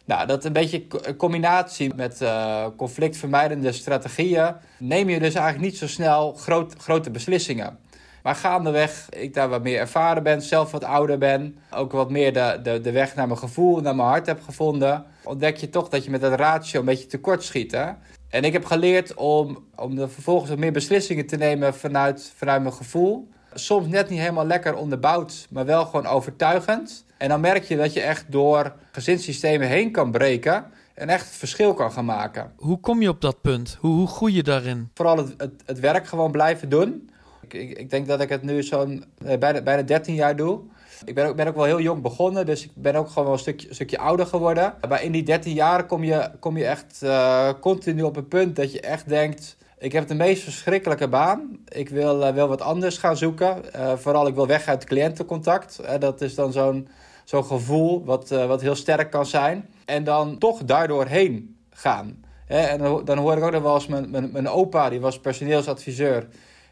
Nou, 0.09 0.27
dat 0.27 0.45
een 0.45 0.53
beetje 0.53 0.85
een 1.03 1.17
combinatie 1.17 1.95
met 1.95 2.21
uh, 2.21 2.67
conflictvermijdende 2.77 3.73
strategieën 3.73 4.55
neem 4.79 5.09
je 5.09 5.19
dus 5.19 5.35
eigenlijk 5.35 5.65
niet 5.65 5.79
zo 5.79 5.87
snel 5.87 6.33
groot, 6.33 6.75
grote 6.79 7.11
beslissingen. 7.11 7.79
Maar 8.23 8.35
gaandeweg, 8.35 9.09
ik 9.11 9.35
daar 9.35 9.49
wat 9.49 9.63
meer 9.63 9.79
ervaren 9.79 10.23
ben, 10.23 10.43
zelf 10.43 10.71
wat 10.71 10.85
ouder 10.85 11.19
ben, 11.19 11.59
ook 11.71 11.93
wat 11.93 12.11
meer 12.11 12.33
de, 12.33 12.61
de, 12.63 12.81
de 12.81 12.93
weg 12.93 13.15
naar 13.15 13.27
mijn 13.27 13.39
gevoel, 13.39 13.81
naar 13.81 13.97
mijn 13.97 14.09
hart 14.09 14.27
heb 14.27 14.43
gevonden, 14.43 15.05
ontdek 15.25 15.57
je 15.57 15.71
toch 15.71 15.89
dat 15.89 16.05
je 16.05 16.11
met 16.11 16.21
dat 16.21 16.39
ratio 16.39 16.81
een 16.81 16.87
beetje 16.87 17.07
tekort 17.07 17.43
schiet. 17.43 17.73
Hè? 17.73 17.91
En 18.29 18.45
ik 18.45 18.53
heb 18.53 18.65
geleerd 18.65 19.15
om, 19.15 19.65
om 19.77 19.99
er 19.99 20.11
vervolgens 20.11 20.51
wat 20.51 20.59
meer 20.59 20.73
beslissingen 20.73 21.27
te 21.27 21.37
nemen 21.37 21.75
vanuit, 21.75 22.33
vanuit 22.37 22.63
mijn 22.63 22.75
gevoel. 22.75 23.29
Soms 23.55 23.87
net 23.87 24.09
niet 24.09 24.21
helemaal 24.21 24.47
lekker 24.47 24.75
onderbouwd, 24.75 25.47
maar 25.51 25.67
wel 25.67 25.85
gewoon 25.85 26.07
overtuigend. 26.07 27.07
En 27.19 27.29
dan 27.29 27.41
merk 27.41 27.65
je 27.65 27.77
dat 27.77 27.93
je 27.93 28.01
echt 28.01 28.25
door 28.29 28.73
gezinssystemen 28.93 29.69
heen 29.69 29.91
kan 29.91 30.11
breken 30.11 30.65
en 30.95 31.09
echt 31.09 31.25
het 31.25 31.35
verschil 31.35 31.75
kan 31.75 31.93
gaan 31.93 32.05
maken. 32.05 32.53
Hoe 32.57 32.81
kom 32.81 33.03
je 33.03 33.09
op 33.09 33.21
dat 33.21 33.41
punt? 33.41 33.77
Hoe, 33.81 33.95
hoe 33.95 34.07
groei 34.07 34.35
je 34.35 34.43
daarin? 34.43 34.91
Vooral 34.95 35.17
het, 35.17 35.35
het, 35.37 35.63
het 35.67 35.81
werk 35.81 36.07
gewoon 36.07 36.31
blijven 36.31 36.69
doen. 36.69 37.11
Ik, 37.41 37.55
ik, 37.55 37.79
ik, 37.79 37.91
denk 37.91 38.07
dat 38.07 38.21
ik 38.21 38.29
het 38.29 38.43
nu 38.43 38.63
zo'n 38.63 39.05
bijna, 39.39 39.63
bijna 39.63 39.83
13 39.83 40.15
jaar 40.15 40.37
doe. 40.37 40.61
Ik 41.05 41.15
ben 41.15 41.27
ook, 41.27 41.37
ben 41.37 41.47
ook 41.47 41.55
wel 41.55 41.65
heel 41.65 41.81
jong 41.81 42.03
begonnen, 42.03 42.47
dus 42.47 42.65
ik 42.65 42.71
ben 42.75 42.95
ook 42.95 43.09
gewoon 43.09 43.25
wel 43.25 43.33
een 43.33 43.39
stukje, 43.39 43.75
stukje 43.75 43.99
ouder 43.99 44.27
geworden. 44.27 44.75
Maar 44.89 45.03
in 45.03 45.13
die 45.13 45.23
13 45.23 45.53
jaar 45.53 45.87
kom 45.87 46.05
je, 46.05 46.31
kom 46.41 46.57
je 46.57 46.67
echt 46.67 47.03
eh, 47.03 47.49
continu 47.61 48.03
op 48.03 48.17
een 48.17 48.29
punt 48.29 48.57
dat 48.57 48.73
je 48.73 48.81
echt 48.81 49.09
denkt... 49.09 49.57
Ik 49.79 49.93
heb 49.93 50.09
de 50.09 50.15
meest 50.15 50.43
verschrikkelijke 50.43 51.09
baan. 51.09 51.59
Ik 51.69 51.89
wil, 51.89 52.25
eh, 52.25 52.35
wil 52.35 52.49
wat 52.49 52.61
anders 52.61 52.99
gaan 52.99 53.17
zoeken. 53.17 53.73
Eh, 53.73 53.93
vooral 53.97 54.27
ik 54.27 54.35
wil 54.35 54.47
weg 54.47 54.67
uit 54.67 54.85
cliëntencontact. 54.85 55.79
Eh, 55.79 56.01
dat 56.01 56.21
is 56.21 56.35
dan 56.35 56.53
zo'n 56.53 56.89
zo'n 57.29 57.45
gevoel 57.45 58.05
wat, 58.05 58.31
eh, 58.31 58.47
wat 58.47 58.61
heel 58.61 58.75
sterk 58.75 59.11
kan 59.11 59.27
zijn. 59.27 59.69
En 59.85 60.05
dan 60.05 60.39
toch 60.39 60.65
daardoor 60.65 61.07
heen 61.07 61.57
gaan. 61.71 62.25
Hè, 62.47 62.59
en 62.61 63.05
dan, 63.05 63.19
hoor 63.19 63.37
ik 63.37 63.43
ook 63.43 63.53
nog 63.53 63.63
wel 63.63 63.75
eens 63.75 63.87
mijn, 63.87 64.11
mijn, 64.11 64.49
opa, 64.49 64.89
die 64.89 65.01
was 65.01 65.21
personeelsadviseur. 65.21 66.27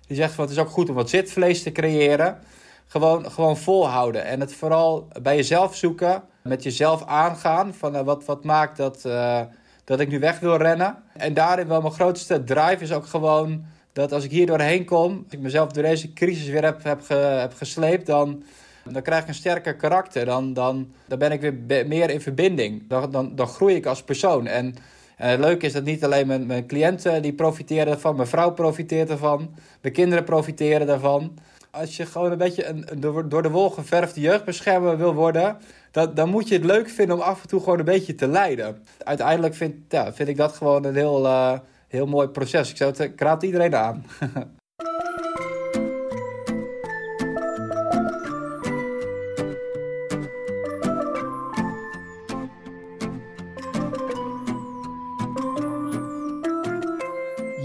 Die 0.07 0.17
zegt 0.17 0.33
van 0.35 0.45
het 0.45 0.53
is 0.53 0.59
ook 0.59 0.69
goed 0.69 0.89
om 0.89 0.95
wat 0.95 1.11
zitvlees 1.11 1.63
te 1.63 1.73
creëren. 1.73 2.39
Gewoon, 2.87 3.31
gewoon 3.31 3.57
volhouden. 3.57 4.25
En 4.25 4.41
het 4.41 4.55
vooral 4.55 5.09
bij 5.23 5.37
jezelf 5.37 5.77
zoeken. 5.77 6.23
Met 6.43 6.63
jezelf 6.63 7.05
aangaan. 7.05 7.75
Van 7.75 7.97
eh, 7.97 8.03
wat, 8.03 8.25
wat 8.25 8.45
maakt 8.45 8.77
dat, 8.77 9.05
eh, 9.05 9.41
dat 9.85 10.01
ik 10.01 10.09
nu 10.09 10.19
weg 10.19 10.39
wil 10.39 10.57
rennen. 10.57 11.03
En 11.13 11.35
daarin 11.35 11.69
wel 11.69 11.81
mijn 11.81 11.93
grootste 11.93 12.45
drive 12.45 12.83
is 12.83 12.93
ook 12.93 13.07
gewoon... 13.07 13.65
dat 13.93 14.13
als 14.13 14.25
ik 14.25 14.31
hier 14.31 14.47
doorheen 14.47 14.85
kom... 14.85 15.23
als 15.25 15.33
ik 15.33 15.41
mezelf 15.41 15.73
door 15.73 15.83
deze 15.83 16.13
crisis 16.13 16.49
weer 16.49 16.65
heb, 16.65 16.83
heb, 16.83 17.09
heb 17.41 17.55
gesleept... 17.55 18.07
dan, 18.07 18.43
dan 18.91 19.03
krijg 19.03 19.23
ik 19.23 19.29
een 19.29 19.35
sterker 19.35 19.77
karakter. 19.77 20.25
Dan, 20.25 20.53
dan, 20.53 20.93
dan 21.07 21.19
ben 21.19 21.33
ik 21.33 21.41
weer 21.41 21.87
meer 21.87 22.11
in 22.11 22.21
verbinding. 22.21 22.89
Dan, 22.89 23.11
dan, 23.11 23.35
dan 23.35 23.47
groei 23.47 23.75
ik 23.75 23.87
als 23.87 24.03
persoon. 24.03 24.47
En, 24.47 24.75
het 25.17 25.41
leuke 25.41 25.67
is 25.67 25.73
dat 25.73 25.85
niet 25.85 26.05
alleen 26.05 26.27
mijn, 26.27 26.47
mijn 26.47 26.67
cliënten 26.67 27.23
die 27.23 27.33
profiteren 27.33 27.93
ervan... 27.93 28.17
mijn 28.17 28.29
vrouw 28.29 28.51
profiteert 28.51 29.11
ervan... 29.11 29.55
mijn 29.81 29.95
kinderen 29.95 30.25
profiteren 30.25 30.87
daarvan 30.87 31.39
als 31.77 31.97
je 31.97 32.07
gewoon 32.07 32.33
een 32.33 32.39
beetje 32.39 32.67
een, 32.67 32.87
door, 32.99 33.29
door 33.29 33.43
de 33.43 33.51
wol 33.51 33.71
geverfde 33.71 34.21
jeugdbeschermer 34.21 34.99
wil 34.99 35.15
worden, 35.15 35.57
dan, 35.91 36.15
dan 36.15 36.29
moet 36.29 36.49
je 36.49 36.55
het 36.55 36.65
leuk 36.65 36.89
vinden 36.89 37.17
om 37.17 37.23
af 37.23 37.43
en 37.43 37.49
toe 37.49 37.61
gewoon 37.61 37.79
een 37.79 37.85
beetje 37.85 38.15
te 38.15 38.29
leiden. 38.29 38.85
Uiteindelijk 39.05 39.55
vind, 39.55 39.75
ja, 39.89 40.13
vind 40.13 40.29
ik 40.29 40.37
dat 40.37 40.53
gewoon 40.53 40.85
een 40.85 40.95
heel, 40.95 41.27
eh, 41.27 41.59
heel 41.89 42.07
mooi 42.07 42.29
proces. 42.29 42.71
Ik, 42.71 42.77
zou 42.77 42.91
het, 42.91 43.01
ik 43.01 43.21
raad 43.21 43.43
iedereen 43.43 43.75
aan. 43.75 44.05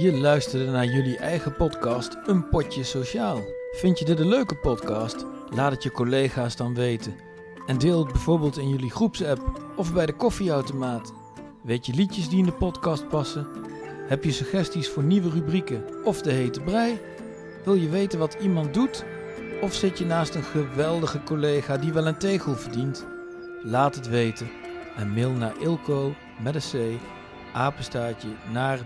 Je 0.02 0.18
luisterde 0.18 0.72
naar 0.72 0.86
jullie 0.86 1.18
eigen 1.18 1.56
podcast 1.56 2.18
Een 2.26 2.50
Potje 2.50 2.84
Sociaal. 2.84 3.42
Vind 3.72 4.00
je 4.00 4.06
dit 4.06 4.20
een 4.20 4.28
leuke 4.28 4.56
podcast? 4.56 5.26
Laat 5.50 5.72
het 5.72 5.84
je 5.84 5.92
collega's 5.92 6.56
dan 6.56 6.74
weten. 6.74 7.16
En 7.68 7.78
deel 7.78 8.00
het 8.00 8.12
bijvoorbeeld 8.12 8.58
in 8.58 8.70
jullie 8.70 8.90
groepsapp 8.90 9.62
of 9.76 9.94
bij 9.94 10.06
de 10.06 10.14
koffieautomaat. 10.14 11.14
Weet 11.64 11.86
je 11.86 11.94
liedjes 11.94 12.30
die 12.30 12.40
in 12.40 12.46
de 12.46 12.52
podcast 12.52 13.08
passen? 13.08 13.48
Heb 14.08 14.24
je 14.24 14.32
suggesties 14.32 14.90
voor 14.90 15.04
nieuwe 15.04 15.30
rubrieken 15.30 15.84
of 16.04 16.22
de 16.22 16.32
hete 16.32 16.62
brei? 16.62 17.00
Wil 17.64 17.74
je 17.74 17.90
weten 17.90 18.20
wat 18.20 18.38
iemand 18.42 18.74
doet? 18.74 19.06
Of 19.62 19.74
zit 19.74 19.98
je 19.98 20.06
naast 20.06 20.36
een 20.36 20.44
geweldige 20.44 21.24
collega 21.24 21.78
die 21.78 21.94
wel 21.94 22.08
een 22.08 22.18
tegel 22.18 22.56
verdient? 22.56 23.06
Laat 23.64 23.96
het 23.96 24.10
weten 24.10 24.50
en 24.96 25.14
mail 25.14 25.32
naar 25.32 25.54
ilko 25.60 26.14
met 26.44 26.56
een 26.56 26.98
c 26.98 27.02
apenstaartje 27.54 28.30
naar 28.52 28.86